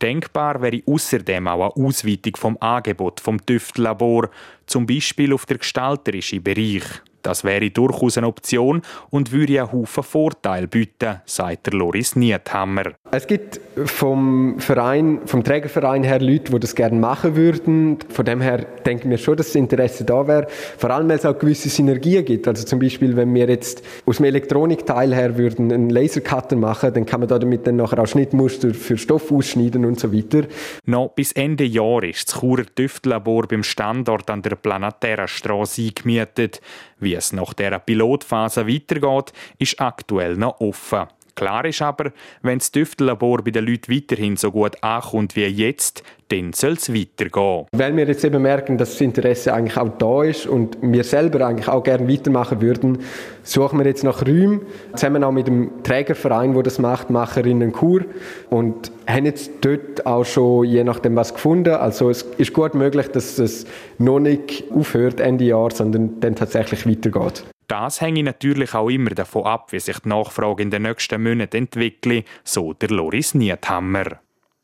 Denkbar 0.00 0.60
wäre 0.62 0.82
außerdem 0.86 1.48
auch 1.48 1.74
eine 1.76 1.86
Ausweitung 1.86 2.36
vom 2.36 2.56
Angebot 2.60 3.20
vom 3.20 3.44
Tüftellabor, 3.44 4.30
zum 4.66 4.86
Beispiel 4.86 5.32
auf 5.32 5.46
der 5.46 5.58
gestalterischen 5.58 6.42
Bereich. 6.42 6.84
Das 7.24 7.42
wäre 7.42 7.70
durchaus 7.70 8.18
eine 8.18 8.26
Option 8.26 8.82
und 9.08 9.32
würde 9.32 9.58
einen 9.60 9.72
Haufen 9.72 10.02
Vorteile 10.02 10.68
bieten, 10.68 11.22
sagt 11.24 11.66
der 11.66 11.72
Loris 11.72 12.16
Niethammer. 12.16 12.92
Es 13.16 13.28
gibt 13.28 13.60
vom 13.84 14.58
Verein, 14.58 15.20
vom 15.26 15.44
Trägerverein 15.44 16.02
her 16.02 16.20
Leute, 16.20 16.50
die 16.50 16.58
das 16.58 16.74
gerne 16.74 16.98
machen 16.98 17.36
würden. 17.36 17.98
Von 18.08 18.24
dem 18.24 18.40
her 18.40 18.66
denken 18.84 19.08
wir 19.08 19.18
schon, 19.18 19.36
dass 19.36 19.46
das 19.46 19.54
Interesse 19.54 20.04
da 20.04 20.26
wäre. 20.26 20.48
Vor 20.78 20.90
allem, 20.90 21.08
weil 21.08 21.18
es 21.18 21.24
auch 21.24 21.38
gewisse 21.38 21.68
Synergien 21.68 22.24
gibt. 22.24 22.48
Also 22.48 22.64
zum 22.64 22.80
Beispiel, 22.80 23.14
wenn 23.14 23.32
wir 23.32 23.48
jetzt 23.48 23.84
aus 24.04 24.16
dem 24.16 24.26
Elektronikteil 24.26 25.14
her 25.14 25.38
würden 25.38 25.70
einen 25.70 25.90
Lasercutter 25.90 26.56
machen, 26.56 26.92
dann 26.92 27.06
kann 27.06 27.20
man 27.20 27.28
damit 27.28 27.64
dann 27.68 27.76
nachher 27.76 28.00
auch 28.00 28.08
Schnittmuster 28.08 28.74
für 28.74 28.98
Stoff 28.98 29.30
ausschneiden 29.30 29.84
und 29.84 30.00
so 30.00 30.12
weiter. 30.12 30.48
Noch 30.84 31.10
bis 31.10 31.30
Ende 31.32 31.64
Jahr 31.64 32.02
ist 32.02 32.32
das 32.32 32.40
Churer 32.40 32.66
Tüftlabor 32.74 33.46
beim 33.46 33.62
Standort 33.62 34.28
an 34.28 34.42
der 34.42 34.56
Planatera 34.56 35.28
Straße 35.28 35.82
eingemietet. 35.82 36.60
Wie 36.98 37.14
es 37.14 37.32
nach 37.32 37.54
dieser 37.54 37.78
Pilotphase 37.78 38.66
weitergeht, 38.66 39.32
ist 39.60 39.80
aktuell 39.80 40.36
noch 40.36 40.58
offen. 40.60 41.06
Klar 41.34 41.64
ist 41.64 41.82
aber, 41.82 42.12
wenn 42.42 42.58
das 42.58 42.70
Tüftellabor 42.70 43.42
bei 43.42 43.50
den 43.50 43.66
Leuten 43.66 43.92
weiterhin 43.92 44.36
so 44.36 44.52
gut 44.52 44.82
ankommt 44.82 45.34
wie 45.34 45.46
jetzt, 45.46 46.04
dann 46.28 46.52
soll 46.52 46.72
es 46.72 46.92
weitergehen. 46.92 47.66
Weil 47.72 47.96
wir 47.96 48.06
jetzt 48.06 48.24
eben 48.24 48.42
merken, 48.42 48.78
dass 48.78 48.92
das 48.92 49.00
Interesse 49.00 49.52
eigentlich 49.52 49.76
auch 49.76 49.90
da 49.98 50.22
ist 50.22 50.46
und 50.46 50.78
wir 50.80 51.04
selber 51.04 51.46
eigentlich 51.46 51.68
auch 51.68 51.82
gerne 51.82 52.08
weitermachen 52.08 52.60
würden, 52.60 52.98
suchen 53.42 53.78
wir 53.78 53.86
jetzt 53.86 54.04
nach 54.04 54.26
Räumen, 54.26 54.62
zusammen 54.94 55.22
auch 55.24 55.32
mit 55.32 55.46
dem 55.46 55.82
Trägerverein, 55.82 56.54
der 56.54 56.62
das 56.62 56.78
macht, 56.78 57.10
Macherinnen 57.10 57.72
Kur 57.72 58.02
und 58.50 58.90
haben 59.06 59.26
jetzt 59.26 59.50
dort 59.60 60.06
auch 60.06 60.24
schon 60.24 60.64
je 60.64 60.84
nachdem 60.84 61.16
was 61.16 61.34
gefunden. 61.34 61.74
Also 61.74 62.10
es 62.10 62.22
ist 62.22 62.52
gut 62.52 62.74
möglich, 62.74 63.08
dass 63.08 63.38
es 63.38 63.66
noch 63.98 64.20
nicht 64.20 64.64
aufhört 64.70 65.20
Ende 65.20 65.44
Jahr, 65.44 65.70
sondern 65.70 66.20
dann 66.20 66.36
tatsächlich 66.36 66.86
weitergeht. 66.86 67.44
Das 67.74 68.00
hänge 68.00 68.22
natürlich 68.22 68.72
auch 68.72 68.88
immer 68.88 69.10
davon 69.10 69.46
ab, 69.46 69.72
wie 69.72 69.80
sich 69.80 69.98
die 69.98 70.08
Nachfrage 70.08 70.62
in 70.62 70.70
den 70.70 70.82
nächsten 70.82 71.20
Monaten 71.20 71.56
entwickelt, 71.56 72.24
so 72.44 72.72
der 72.72 72.90
Loris 72.90 73.34
Niethammer. 73.34 74.20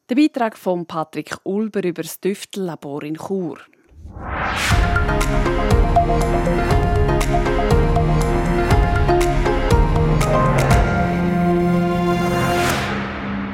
Der 0.09 0.15
Beitrag 0.15 0.57
von 0.57 0.87
Patrick 0.87 1.35
Ulber 1.43 1.83
über 1.83 2.03
das 2.03 2.21
Düftellabor 2.21 3.03
in 3.03 3.17
Chur. 3.17 3.59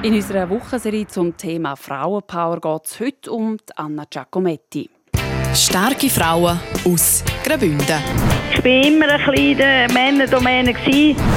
In 0.02 0.14
unserer 0.14 0.50
Wochenserie 0.50 1.06
zum 1.06 1.34
Thema 1.34 1.76
Frauenpower 1.76 2.60
geht 2.60 2.84
es 2.84 3.00
heute 3.00 3.32
um 3.32 3.56
Anna 3.74 4.04
Giacometti. 4.04 4.90
Starke 5.56 6.10
Frauen 6.10 6.60
aus 6.84 7.24
Graubünden. 7.42 8.02
Ich 8.52 8.62
war 8.62 8.84
immer 8.84 9.08
ein 9.08 9.56
der 9.56 9.90
Männerdomäne. 9.90 10.74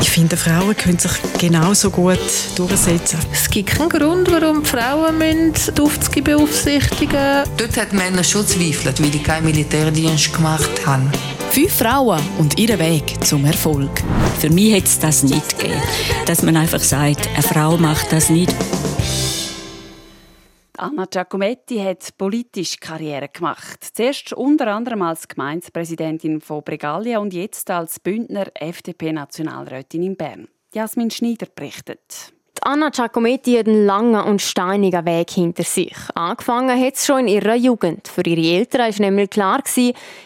Ich 0.01 0.09
finde, 0.09 0.35
Frauen 0.35 0.75
können 0.75 0.99
sich 0.99 1.11
genauso 1.37 1.89
gut 1.89 2.19
durchsetzen. 2.57 3.19
Es 3.31 3.49
gibt 3.49 3.69
keinen 3.69 3.87
Grund, 3.87 4.29
warum 4.29 4.61
die 4.61 4.69
Frauen 4.69 5.19
die 5.19 5.81
Aufzüge 5.81 6.21
beaufsichtigen 6.21 7.43
Dort 7.55 7.77
hat 7.77 7.93
Männer 7.93 8.23
schon 8.23 8.45
zweifelt, 8.45 9.01
weil 9.01 9.09
die 9.09 9.23
keinen 9.23 9.45
Militärdienst 9.45 10.33
gemacht 10.33 10.85
haben. 10.85 11.09
Fünf 11.51 11.77
Frauen 11.77 12.21
und 12.37 12.59
ihren 12.59 12.79
Weg 12.79 13.23
zum 13.25 13.45
Erfolg. 13.45 14.03
Für 14.39 14.49
mich 14.49 14.73
hätte 14.73 14.87
es 14.87 14.99
das 14.99 15.23
nicht 15.23 15.57
gegeben. 15.57 15.81
Dass 16.25 16.43
man 16.43 16.57
einfach 16.57 16.81
sagt, 16.81 17.29
eine 17.33 17.43
Frau 17.43 17.77
macht 17.77 18.11
das 18.11 18.29
nicht. 18.29 18.53
Anna 20.79 21.05
Giacometti 21.05 21.77
hat 21.79 22.17
politisch 22.17 22.79
Karriere 22.79 23.27
gemacht. 23.27 23.85
Zuerst 23.93 24.31
unter 24.31 24.67
anderem 24.67 25.01
als 25.01 25.27
Gemeindepräsidentin 25.27 26.39
von 26.39 26.63
Bregalia 26.63 27.19
und 27.19 27.33
jetzt 27.33 27.69
als 27.69 27.99
Bündner 27.99 28.47
FDP-Nationalrätin 28.53 30.03
in 30.03 30.15
Bern. 30.15 30.47
Jasmin 30.73 31.11
Schneider 31.11 31.47
berichtet. 31.53 32.31
Anna 32.61 32.89
Giacometti 32.89 33.55
hat 33.55 33.67
einen 33.67 33.85
langen 33.85 34.23
und 34.23 34.41
steinigen 34.41 35.05
Weg 35.05 35.31
hinter 35.31 35.63
sich. 35.63 35.95
Angefangen 36.15 36.79
hat 36.79 36.95
es 36.95 37.05
schon 37.05 37.19
in 37.19 37.27
ihrer 37.27 37.55
Jugend. 37.55 38.07
Für 38.07 38.25
ihre 38.25 38.57
Eltern 38.57 38.91
war 38.91 38.99
nämlich 38.99 39.29
klar, 39.29 39.61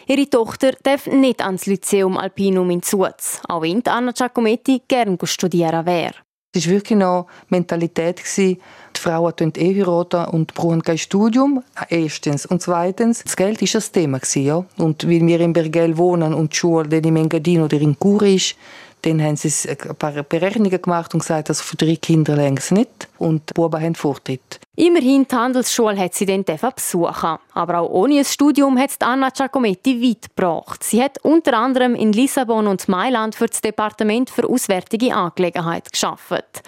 ihre 0.06 0.30
Tochter 0.30 0.72
darf 0.82 1.08
nicht 1.08 1.42
ans 1.44 1.66
Lyceum 1.66 2.16
Alpinum 2.16 2.70
in 2.70 2.82
Zuz, 2.82 3.40
auch 3.48 3.62
wenn 3.62 3.84
Anna 3.86 4.12
Giacometti 4.12 4.82
gerne 4.86 5.18
studieren 5.24 5.86
wäre. 5.86 6.14
Es 6.56 6.66
war 6.66 6.74
wirklich 6.74 6.98
noch 6.98 7.26
Mentalität, 7.48 8.22
die 8.36 8.58
Frauen 8.94 9.34
eh 9.56 9.74
heiraten 9.74 10.26
und 10.26 10.54
brauchen 10.54 10.82
kein 10.82 10.98
Studium, 10.98 11.64
erstens. 11.88 12.46
Und 12.46 12.62
zweitens, 12.62 13.24
das 13.24 13.34
Geld 13.34 13.60
war 13.60 13.68
das 13.72 13.90
Thema. 13.90 14.20
Ja? 14.34 14.64
Und 14.76 15.04
weil 15.04 15.26
wir 15.26 15.40
in 15.40 15.52
Bergell 15.52 15.98
wohnen 15.98 16.32
und 16.32 16.52
die 16.52 16.56
Schule 16.56 16.96
in 16.96 17.16
Engadin 17.16 17.62
oder 17.62 17.80
in 17.80 17.96
Chur 17.98 18.22
ist, 18.22 18.54
dann 19.02 19.20
haben 19.20 19.36
sie 19.36 19.68
ein 19.68 19.96
paar 19.96 20.22
Berechnungen 20.22 20.80
gemacht 20.80 21.12
und 21.12 21.20
gesagt, 21.20 21.50
dass 21.50 21.60
für 21.60 21.76
drei 21.76 21.96
Kinder 21.96 22.36
längst 22.36 22.72
nicht. 22.72 23.08
Und 23.24 23.48
die 23.48 23.54
Buben 23.54 23.80
haben 23.80 23.94
Vortritt. 23.94 24.60
Immerhin 24.76 25.26
die 25.26 25.34
Handelsschule 25.34 25.96
hat 25.96 26.14
sie 26.14 26.26
dann 26.26 26.44
besuchen. 26.44 27.38
Aber 27.54 27.78
auch 27.78 27.90
ohne 27.90 28.18
ein 28.18 28.24
Studium 28.24 28.78
hat 28.78 28.90
Anna 29.00 29.30
Giacometti 29.30 30.02
weit 30.02 30.34
gebracht. 30.34 30.84
Sie 30.84 31.02
hat 31.02 31.18
unter 31.24 31.56
anderem 31.56 31.94
in 31.94 32.12
Lissabon 32.12 32.66
und 32.66 32.86
Mailand 32.88 33.34
für 33.34 33.46
das 33.46 33.60
Departement 33.60 34.30
für 34.30 34.48
Auswärtige 34.48 35.14
Angelegenheiten 35.14 35.88
geschafft. 35.90 36.62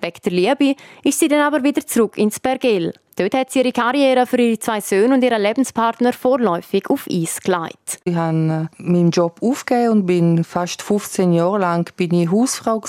Wegen 0.00 0.18
der 0.24 0.32
Liebe 0.32 0.76
ist 1.02 1.18
sie 1.18 1.28
dann 1.28 1.40
aber 1.40 1.62
wieder 1.62 1.86
zurück 1.86 2.16
ins 2.16 2.40
Bergell. 2.40 2.94
Dort 3.16 3.34
hat 3.34 3.50
sie 3.50 3.58
ihre 3.58 3.72
Karriere 3.72 4.26
für 4.26 4.36
ihre 4.36 4.60
zwei 4.60 4.80
Söhne 4.80 5.14
und 5.14 5.24
ihren 5.24 5.42
Lebenspartner 5.42 6.12
vorläufig 6.12 6.88
auf 6.88 7.08
Eis 7.10 7.40
gelegt. 7.40 7.98
Ich 8.04 8.14
habe 8.14 8.68
äh, 8.78 8.82
meinen 8.82 9.10
Job 9.10 9.38
aufgegeben 9.42 9.90
und 9.90 10.06
bin 10.06 10.44
fast 10.44 10.82
15 10.82 11.32
Jahre 11.32 11.58
lang 11.58 11.90
bin 11.96 12.14
ich 12.14 12.30
Hausfrau 12.30 12.80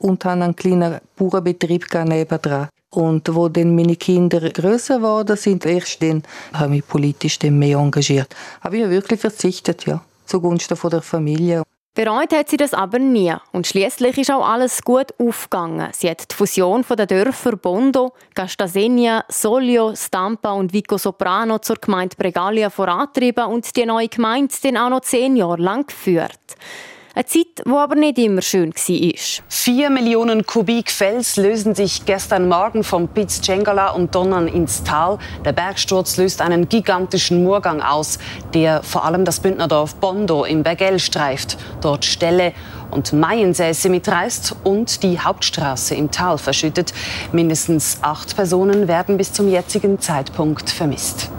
und 0.00 0.24
habe 0.24 0.42
einen 0.42 0.56
kleinen 0.56 1.00
Bauernbetrieb 1.16 1.86
nebenan. 2.04 2.68
Und 2.90 3.32
wo 3.32 3.48
dann 3.48 3.76
meine 3.76 3.94
Kinder 3.94 4.40
größer 4.40 4.96
geworden 4.96 5.36
sind, 5.36 5.64
erst 5.64 6.02
dann 6.02 6.24
habe 6.52 6.64
ich 6.64 6.70
mich 6.70 6.88
politisch 6.88 7.38
mehr 7.42 7.78
engagiert. 7.78 8.34
Aber 8.60 8.74
ich 8.74 8.82
habe 8.82 8.90
wirklich 8.92 9.20
verzichtet, 9.20 9.86
ja, 9.86 10.02
zugunsten 10.26 10.76
der 10.90 11.02
Familie. 11.02 11.62
Bereut 11.94 12.32
hat 12.32 12.48
sie 12.48 12.56
das 12.56 12.72
aber 12.72 13.00
nie 13.00 13.34
und 13.52 13.66
schließlich 13.66 14.16
ist 14.16 14.30
auch 14.30 14.48
alles 14.48 14.82
gut 14.82 15.12
aufgegangen. 15.18 15.88
Sie 15.92 16.08
hat 16.08 16.30
die 16.30 16.34
Fusion 16.34 16.84
der 16.88 17.06
Dörfer 17.06 17.56
Bondo, 17.56 18.12
Gastasenia, 18.34 19.24
Solio, 19.28 19.94
Stampa 19.96 20.52
und 20.52 20.72
Vico 20.72 20.98
Soprano 20.98 21.58
zur 21.58 21.76
Gemeinde 21.76 22.14
Bregalia 22.16 22.70
vorantrieben 22.70 23.46
und 23.46 23.76
die 23.76 23.86
neue 23.86 24.08
Gemeinde 24.08 24.54
dann 24.62 24.76
auch 24.76 24.88
noch 24.88 25.00
zehn 25.00 25.34
Jahre 25.34 25.60
lang 25.60 25.86
geführt. 25.86 26.38
Eine 27.12 27.26
Zeit, 27.26 27.46
die 27.66 27.70
aber 27.70 27.96
nicht 27.96 28.18
immer 28.18 28.40
schön 28.40 28.72
war. 28.72 29.44
Vier 29.48 29.90
Millionen 29.90 30.46
Kubik 30.46 30.90
Fels 30.92 31.36
lösen 31.36 31.74
sich 31.74 32.04
gestern 32.04 32.48
Morgen 32.48 32.84
vom 32.84 33.08
Piz 33.08 33.42
Cengala 33.42 33.90
und 33.90 34.14
donnern 34.14 34.46
ins 34.46 34.84
Tal. 34.84 35.18
Der 35.44 35.52
Bergsturz 35.52 36.16
löst 36.18 36.40
einen 36.40 36.68
gigantischen 36.68 37.42
Murgang 37.42 37.82
aus, 37.82 38.20
der 38.54 38.84
vor 38.84 39.04
allem 39.04 39.24
das 39.24 39.40
Bündnerdorf 39.40 39.96
Bondo 39.96 40.44
im 40.44 40.62
Bergell 40.62 41.00
streift. 41.00 41.58
Dort 41.80 42.04
Ställe 42.04 42.52
und 42.92 43.12
Maiensäße 43.12 43.88
mitreißt 43.88 44.56
und 44.62 45.02
die 45.02 45.18
Hauptstraße 45.18 45.96
im 45.96 46.12
Tal 46.12 46.38
verschüttet. 46.38 46.92
Mindestens 47.32 47.98
acht 48.02 48.36
Personen 48.36 48.86
werden 48.86 49.16
bis 49.16 49.32
zum 49.32 49.48
jetzigen 49.48 49.98
Zeitpunkt 50.00 50.70
vermisst. 50.70 51.30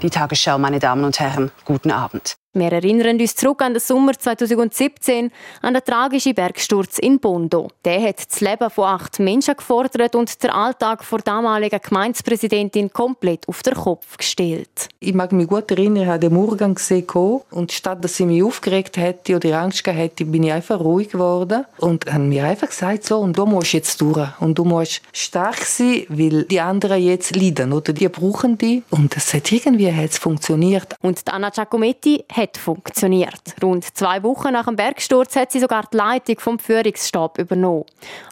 Die 0.00 0.10
Tagesschau, 0.10 0.58
meine 0.58 0.78
Damen 0.78 1.04
und 1.04 1.20
Herren, 1.20 1.50
guten 1.64 1.90
Abend. 1.90 2.36
Wir 2.58 2.72
erinnern 2.72 3.20
uns 3.20 3.36
zurück 3.36 3.60
an 3.60 3.74
den 3.74 3.80
Sommer 3.80 4.18
2017, 4.18 5.30
an 5.60 5.74
den 5.74 5.84
tragischen 5.84 6.34
Bergsturz 6.34 6.98
in 6.98 7.18
Bondo. 7.18 7.68
Der 7.84 8.00
hat 8.00 8.30
das 8.30 8.40
Leben 8.40 8.70
von 8.70 8.84
acht 8.84 9.18
Menschen 9.18 9.54
gefordert 9.54 10.14
und 10.14 10.42
den 10.42 10.48
Alltag 10.48 11.04
der 11.06 11.18
damaligen 11.18 11.78
Gemeindepräsidentin 11.78 12.90
komplett 12.90 13.46
auf 13.46 13.62
den 13.62 13.74
Kopf 13.74 14.16
gestellt. 14.16 14.88
Ich 15.00 15.12
mag 15.12 15.32
mich 15.32 15.48
gut 15.48 15.70
erinnern, 15.70 16.04
ich 16.04 16.08
habe 16.08 16.18
den 16.18 16.32
Morgen 16.32 16.74
gesehen 16.74 17.04
und 17.50 17.72
statt 17.72 18.02
dass 18.02 18.18
ich 18.18 18.24
mich 18.24 18.42
aufgeregt 18.42 18.96
hätte 18.96 19.36
oder 19.36 19.60
Angst 19.60 19.84
gehabt 19.84 20.00
hätte, 20.00 20.24
bin 20.24 20.44
ich 20.44 20.52
einfach 20.52 20.80
ruhig 20.80 21.10
geworden 21.10 21.66
und 21.76 22.10
habe 22.10 22.24
mir 22.24 22.44
einfach 22.44 22.68
gesagt, 22.68 23.04
so, 23.04 23.18
und 23.18 23.36
du 23.36 23.44
musst 23.44 23.74
jetzt 23.74 24.00
durch 24.00 24.30
und 24.40 24.56
du 24.56 24.64
musst 24.64 25.02
stark 25.12 25.58
sein, 25.58 26.06
weil 26.08 26.44
die 26.44 26.60
anderen 26.60 27.02
jetzt 27.02 27.36
leiden 27.36 27.74
oder 27.74 27.92
die 27.92 28.08
brauchen 28.08 28.56
die 28.56 28.82
und 28.88 29.14
es 29.14 29.34
hat 29.34 29.52
irgendwie 29.52 29.92
hat's 29.92 30.16
funktioniert. 30.16 30.96
Und 31.02 31.20
Anna 31.30 31.50
Giacometti 31.50 32.24
hat 32.32 32.45
hat 32.46 32.56
funktioniert. 32.56 33.54
Rund 33.62 33.84
zwei 33.96 34.22
Wochen 34.22 34.52
nach 34.52 34.66
dem 34.66 34.76
Bergsturz 34.76 35.36
hat 35.36 35.52
sie 35.52 35.60
sogar 35.60 35.84
die 35.92 35.96
Leitung 35.96 36.38
vom 36.38 36.58
Führungsstab 36.58 37.38
übernommen. 37.38 37.84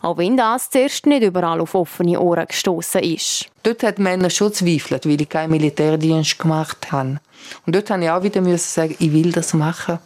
Auch 0.02 0.18
wenn 0.18 0.36
das 0.36 0.70
zuerst 0.70 1.06
nicht 1.06 1.22
überall 1.22 1.60
auf 1.60 1.74
offene 1.74 2.20
Ohren 2.20 2.46
gestoßen 2.46 3.02
ist. 3.02 3.46
Dort 3.62 3.82
hat 3.82 3.98
Männer 3.98 4.30
schon 4.30 4.52
zweifelt, 4.52 5.06
weil 5.06 5.20
ich 5.20 5.28
keinen 5.28 5.50
Militärdienst 5.50 6.38
gemacht 6.38 6.92
habe. 6.92 7.20
Und 7.66 7.74
dort 7.74 7.90
musste 7.90 8.04
ich 8.04 8.10
auch 8.10 8.22
wieder 8.22 8.58
sagen, 8.58 8.96
ich 8.98 9.12
will 9.12 9.32
das 9.32 9.54
machen. 9.54 9.98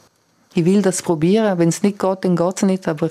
Ich 0.55 0.65
will 0.65 0.83
das 0.83 1.03
probieren. 1.03 1.59
Wenn 1.59 1.69
es 1.69 1.83
nicht 1.83 1.99
geht, 1.99 2.25
dann 2.25 2.37
geht 2.37 2.57
es 2.57 2.63
nicht. 2.63 2.89
Aber 2.89 3.11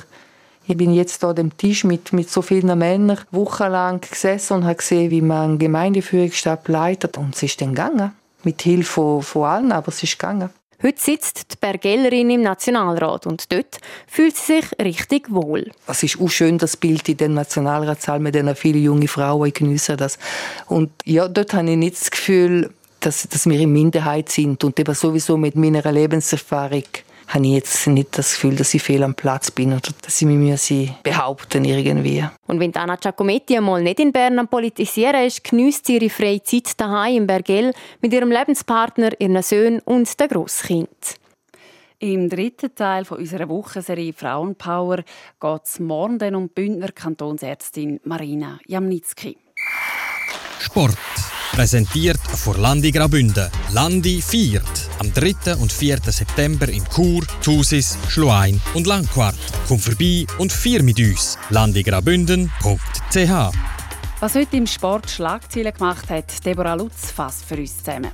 ich 0.65 0.75
bin 0.75 0.93
jetzt 0.93 1.21
hier 1.21 1.37
am 1.37 1.55
Tisch 1.57 1.83
mit, 1.83 2.11
mit 2.11 2.29
so 2.29 2.41
vielen 2.41 2.77
Männern 2.77 3.19
wochenlang 3.31 4.01
gesessen 4.01 4.53
und 4.53 4.65
habe 4.65 4.75
gesehen, 4.75 5.11
wie 5.11 5.21
man 5.21 5.59
Gemeindeführungsstab 5.59 6.67
leitet. 6.67 7.17
Und 7.17 7.35
es 7.35 7.43
ist 7.43 7.61
dann 7.61 7.69
gegangen. 7.69 8.11
Mit 8.43 8.61
Hilfe 8.61 8.91
von, 8.91 9.21
von 9.21 9.43
allen, 9.43 9.71
aber 9.71 9.89
es 9.89 10.03
ist 10.03 10.17
gegangen. 10.17 10.49
Heute 10.83 11.01
sitzt 11.01 11.53
die 11.53 11.55
Bergellerin 11.59 12.29
im 12.29 12.43
Nationalrat 12.43 13.25
und 13.25 13.51
dort 13.51 13.79
fühlt 14.05 14.37
sie 14.37 14.61
sich 14.61 14.65
richtig 14.79 15.31
wohl. 15.31 15.71
Es 15.87 16.03
ist 16.03 16.21
auch 16.21 16.29
schön, 16.29 16.59
das 16.59 16.77
Bild 16.77 17.09
in 17.09 17.17
den 17.17 17.33
Nationalratssaal 17.33 18.19
mit 18.19 18.35
den 18.35 18.55
vielen 18.55 18.83
jungen 18.83 19.07
Frauen. 19.07 19.47
Ich 19.47 19.55
genieße 19.55 19.97
das. 19.97 20.19
Und 20.67 20.91
ja, 21.03 21.27
dort 21.27 21.55
habe 21.55 21.71
ich 21.71 21.77
nicht 21.77 21.99
das 21.99 22.11
Gefühl, 22.11 22.71
dass, 22.99 23.27
dass 23.27 23.47
wir 23.47 23.59
in 23.59 23.71
Minderheit 23.73 24.29
sind 24.29 24.63
und 24.63 24.79
eben 24.79 24.93
sowieso 24.93 25.35
mit 25.35 25.55
meiner 25.55 25.91
Lebenserfahrung 25.91 26.83
habe 27.27 27.45
ich 27.45 27.53
jetzt 27.53 27.87
nicht 27.87 28.17
das 28.17 28.33
Gefühl, 28.33 28.55
dass 28.55 28.73
ich 28.73 28.81
fehl 28.81 29.03
am 29.03 29.13
Platz 29.13 29.51
bin 29.51 29.73
oder 29.73 29.89
dass 30.01 30.21
ich 30.21 30.27
mich 30.27 30.93
behaupten 31.03 31.65
irgendwie. 31.65 32.25
Und 32.47 32.59
wenn 32.59 32.75
Anna 32.75 32.95
Giacometti 32.95 33.57
einmal 33.57 33.83
nicht 33.83 33.99
in 33.99 34.11
Bern 34.11 34.39
am 34.39 34.47
Politisieren 34.47 35.25
ist, 35.25 35.43
genießt 35.43 35.85
sie 35.85 35.97
ihre 35.97 36.09
freie 36.09 36.41
Zeit 36.41 36.79
daheim 36.79 37.17
im 37.17 37.27
Bergell 37.27 37.73
mit 38.01 38.13
ihrem 38.13 38.31
Lebenspartner, 38.31 39.19
ihren 39.19 39.41
Söhnen 39.43 39.79
und 39.81 40.19
dem 40.19 40.27
Grosskind. 40.29 41.17
Im 41.99 42.29
dritten 42.29 42.75
Teil 42.75 43.05
von 43.05 43.17
unserer 43.17 43.49
Wochenserie 43.49 44.13
Frauenpower 44.13 44.97
geht 44.97 45.63
es 45.63 45.79
morgen 45.79 46.35
um 46.35 46.47
die 46.47 46.53
Bündner 46.53 46.91
Kantonsärztin 46.91 47.99
Marina 48.03 48.59
Jamnitzki. 48.67 49.35
Sport. 50.59 50.97
Präsentiert 51.57 52.19
vor 52.19 52.55
Landi 52.55 52.91
Graubünden. 52.91 53.49
Landi 53.73 54.21
viert 54.21 54.61
am 54.99 55.11
3. 55.11 55.55
und 55.55 55.73
4. 55.73 55.97
September 56.05 56.69
in 56.69 56.83
Chur, 56.93 57.23
Thusis, 57.43 57.97
Schluein 58.09 58.61
und 58.75 58.85
Langquart. 58.85 59.35
Komm 59.67 59.79
vorbei 59.79 60.27
und 60.37 60.53
vier 60.53 60.83
mit 60.83 60.99
uns. 60.99 61.35
landigraubünden.ch 61.49 63.55
Was 64.19 64.35
heute 64.35 64.55
im 64.55 64.67
Sport 64.67 65.09
Schlagzeilen 65.09 65.73
gemacht 65.73 66.07
hat, 66.11 66.45
Deborah 66.45 66.75
Lutz 66.75 67.09
fasst 67.09 67.45
für 67.45 67.57
uns 67.57 67.79
zusammen. 67.79 68.11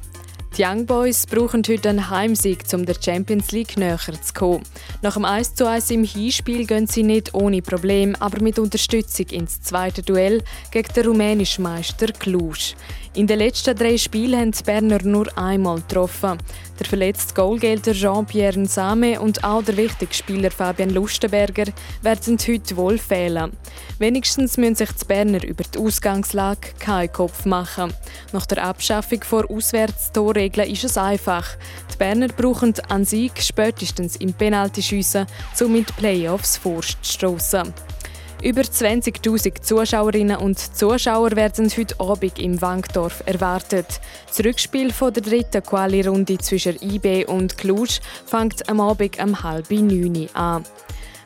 Die 0.56 0.64
Young 0.64 0.86
Boys 0.86 1.26
brauchen 1.26 1.64
heute 1.68 1.90
einen 1.90 2.12
Heimsieg, 2.12 2.64
um 2.74 2.86
der 2.86 2.94
Champions 3.04 3.52
League 3.52 3.76
näher 3.76 3.98
zu 3.98 4.34
kommen. 4.36 4.62
Nach 5.02 5.16
dem 5.16 5.26
1:1 5.26 5.92
im 5.92 6.04
Hinspiel 6.04 6.68
gehen 6.68 6.86
sie 6.86 7.02
nicht 7.02 7.34
ohne 7.34 7.64
Problem, 7.64 8.16
aber 8.20 8.40
mit 8.40 8.60
Unterstützung 8.60 9.26
ins 9.32 9.64
zweite 9.64 10.04
Duell 10.04 10.44
gegen 10.70 10.94
den 10.94 11.08
rumänischen 11.08 11.64
Meister 11.64 12.12
Cluj. 12.12 12.76
In 13.16 13.28
den 13.28 13.38
letzten 13.38 13.78
drei 13.78 13.96
Spielen 13.96 14.40
haben 14.40 14.52
die 14.52 14.64
Berner 14.64 15.04
nur 15.04 15.38
einmal 15.38 15.82
getroffen. 15.82 16.40
Der 16.80 16.88
verletzte 16.88 17.36
Goalgelder 17.36 17.94
Jean-Pierre 17.94 18.60
Nsame 18.60 19.22
und 19.22 19.44
auch 19.44 19.62
der 19.62 19.78
wichtige 19.78 20.12
Spieler 20.12 20.50
Fabian 20.50 20.90
Lustenberger 20.90 21.72
werden 22.02 22.40
heute 22.48 22.76
wohl 22.76 22.98
fehlen. 22.98 23.52
Wenigstens 24.00 24.58
müssen 24.58 24.74
sich 24.74 24.92
die 24.94 25.06
Berner 25.06 25.44
über 25.44 25.64
die 25.64 25.78
Ausgangslage 25.78 26.70
keinen 26.80 27.14
Kopf 27.14 27.46
machen. 27.46 27.94
Nach 28.32 28.48
der 28.48 28.64
Abschaffung 28.64 29.22
vor 29.22 29.48
Auswärtstorregeln 29.48 30.72
ist 30.72 30.84
es 30.84 30.98
einfach. 30.98 31.48
Die 31.94 31.98
Berner 31.98 32.30
brauchen 32.30 32.74
an 32.90 33.06
Sieg 33.06 33.34
spätestens 33.44 34.16
im 34.16 34.34
Penaltyschiessen, 34.34 35.28
um 35.62 35.72
mit 35.72 35.96
Playoffs 35.98 36.58
vorzustoßen. 36.58 37.76
Über 38.42 38.62
20.000 38.62 39.62
Zuschauerinnen 39.62 40.38
und 40.38 40.58
Zuschauer 40.58 41.36
werden 41.36 41.70
heute 41.78 42.00
Abend 42.00 42.40
im 42.40 42.62
Wankdorf 42.62 43.24
erwartet. 43.26 44.02
Das 44.28 44.44
Rückspiel 44.44 44.92
von 44.92 45.14
der 45.14 45.24
dritten 45.24 45.64
Quali-Runde 45.64 46.38
zwischen 46.40 46.82
IB 46.82 47.26
und 47.26 47.58
Cluj 47.58 48.00
fängt 48.26 48.68
am 48.70 48.80
Abend 48.80 49.22
um 49.22 49.44
halb 49.44 49.72
neun 49.72 50.28
an. 50.34 50.64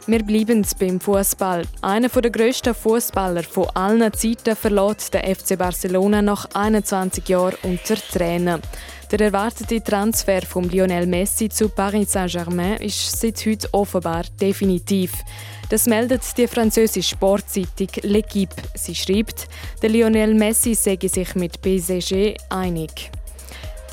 Wir 0.09 0.23
bleiben 0.23 0.65
beim 0.79 1.01
Fußball. 1.01 1.63
Einer 1.81 2.07
der 2.07 2.31
grössten 2.31 2.73
Fußballer 2.73 3.43
von 3.43 3.69
allen 3.73 4.13
Zeiten 4.13 4.55
verlässt 4.55 5.13
den 5.13 5.35
FC 5.35 5.57
Barcelona 5.57 6.21
nach 6.21 6.47
21 6.53 7.27
Jahren 7.27 7.57
unter 7.63 7.95
Trainer. 7.95 8.61
Der 9.09 9.21
erwartete 9.21 9.81
Transfer 9.81 10.41
von 10.41 10.67
Lionel 10.67 11.07
Messi 11.07 11.47
zu 11.47 11.69
Paris 11.69 12.11
Saint-Germain 12.11 12.75
ist 12.81 13.21
seit 13.21 13.37
heute 13.45 13.73
offenbar 13.73 14.23
definitiv. 14.41 15.13
Das 15.69 15.85
meldet 15.85 16.23
die 16.37 16.45
französische 16.45 17.15
Sportzeitung 17.15 17.87
L'Equipe. 18.03 18.57
Sie 18.75 18.95
schreibt, 18.95 19.47
der 19.81 19.91
Lionel 19.91 20.33
Messi 20.33 20.75
sei 20.75 20.97
sich 21.01 21.35
mit 21.35 21.61
PSG 21.61 22.35
einig. 22.49 23.09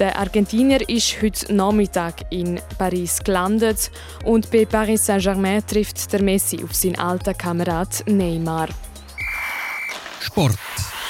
Der 0.00 0.18
Argentinier 0.18 0.88
ist 0.88 1.22
heute 1.22 1.54
Nachmittag 1.54 2.24
in 2.30 2.60
Paris 2.76 3.20
gelandet 3.22 3.92
und 4.24 4.50
bei 4.50 4.64
Paris 4.64 5.06
Saint-Germain 5.06 5.64
trifft 5.64 6.12
der 6.12 6.22
Messi 6.22 6.58
auf 6.64 6.74
seinen 6.74 6.98
alten 6.98 7.38
Kamerad 7.38 8.02
Neymar. 8.08 8.68
Sport. 10.18 10.58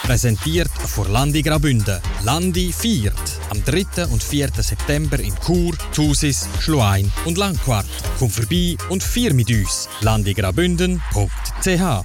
Präsentiert 0.04 0.68
vor 0.68 1.08
Landi 1.08 1.40
Grabünde. 1.40 2.02
Landi 2.24 2.74
viert 2.74 3.14
am 3.48 3.64
3. 3.64 4.04
und 4.12 4.22
4. 4.22 4.48
September 4.48 5.18
in 5.18 5.34
Chur, 5.36 5.72
Thusis, 5.94 6.46
Schluein 6.60 7.10
und 7.24 7.38
Langquart. 7.38 7.86
Komm 8.18 8.28
vorbei 8.28 8.76
und 8.90 9.02
vier 9.02 9.32
mit 9.32 9.48
uns. 9.48 9.88
landigrabünden.ch 10.02 12.04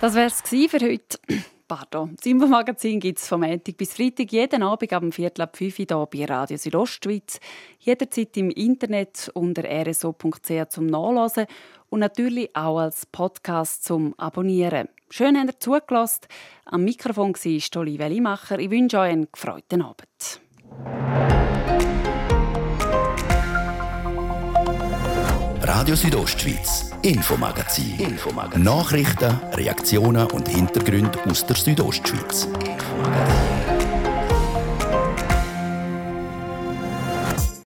Das 0.00 0.14
wär's 0.14 0.40
für 0.40 0.80
heute. 0.80 1.18
Pardon. 1.68 2.16
Das 2.16 2.24
Infomagazin 2.24 2.98
gibt 2.98 3.18
es 3.18 3.28
vom 3.28 3.42
Montag 3.42 3.76
bis 3.76 3.92
Freitag 3.92 4.32
jeden 4.32 4.62
Abend 4.62 4.90
am 4.94 5.12
Viertel 5.12 5.42
ab 5.42 5.54
5 5.54 5.80
Uhr 5.80 5.86
hier 5.86 6.08
bei 6.10 6.24
Radio 6.24 6.56
Südostschweiz. 6.56 7.40
Jederzeit 7.78 8.38
im 8.38 8.50
Internet 8.50 9.30
unter 9.34 9.64
rso.ch 9.64 10.70
zum 10.70 10.86
Nachlesen 10.86 11.44
und 11.90 12.00
natürlich 12.00 12.56
auch 12.56 12.78
als 12.78 13.04
Podcast 13.04 13.84
zum 13.84 14.18
Abonnieren. 14.18 14.88
Schön, 15.10 15.38
habt 15.38 15.48
ihr 15.48 15.60
zugelassen. 15.60 16.26
Am 16.66 16.84
Mikrofon 16.84 17.34
war 17.34 17.80
Olivia 17.80 18.06
Limacher. 18.06 18.58
Ich 18.58 18.70
wünsche 18.70 18.98
euch 18.98 19.10
einen 19.10 19.28
gefreuten 19.32 19.82
Abend. 19.82 20.40
Radio 25.62 25.94
Südostschweiz, 25.94 26.90
Infomagazin. 27.02 27.98
Infomagazin. 27.98 28.62
Nachrichten, 28.62 29.38
Reaktionen 29.54 30.26
und 30.30 30.48
Hintergründe 30.48 31.18
aus 31.24 31.46
der 31.46 31.56
Südostschweiz. 31.56 32.44
Infomagazin. 32.44 33.67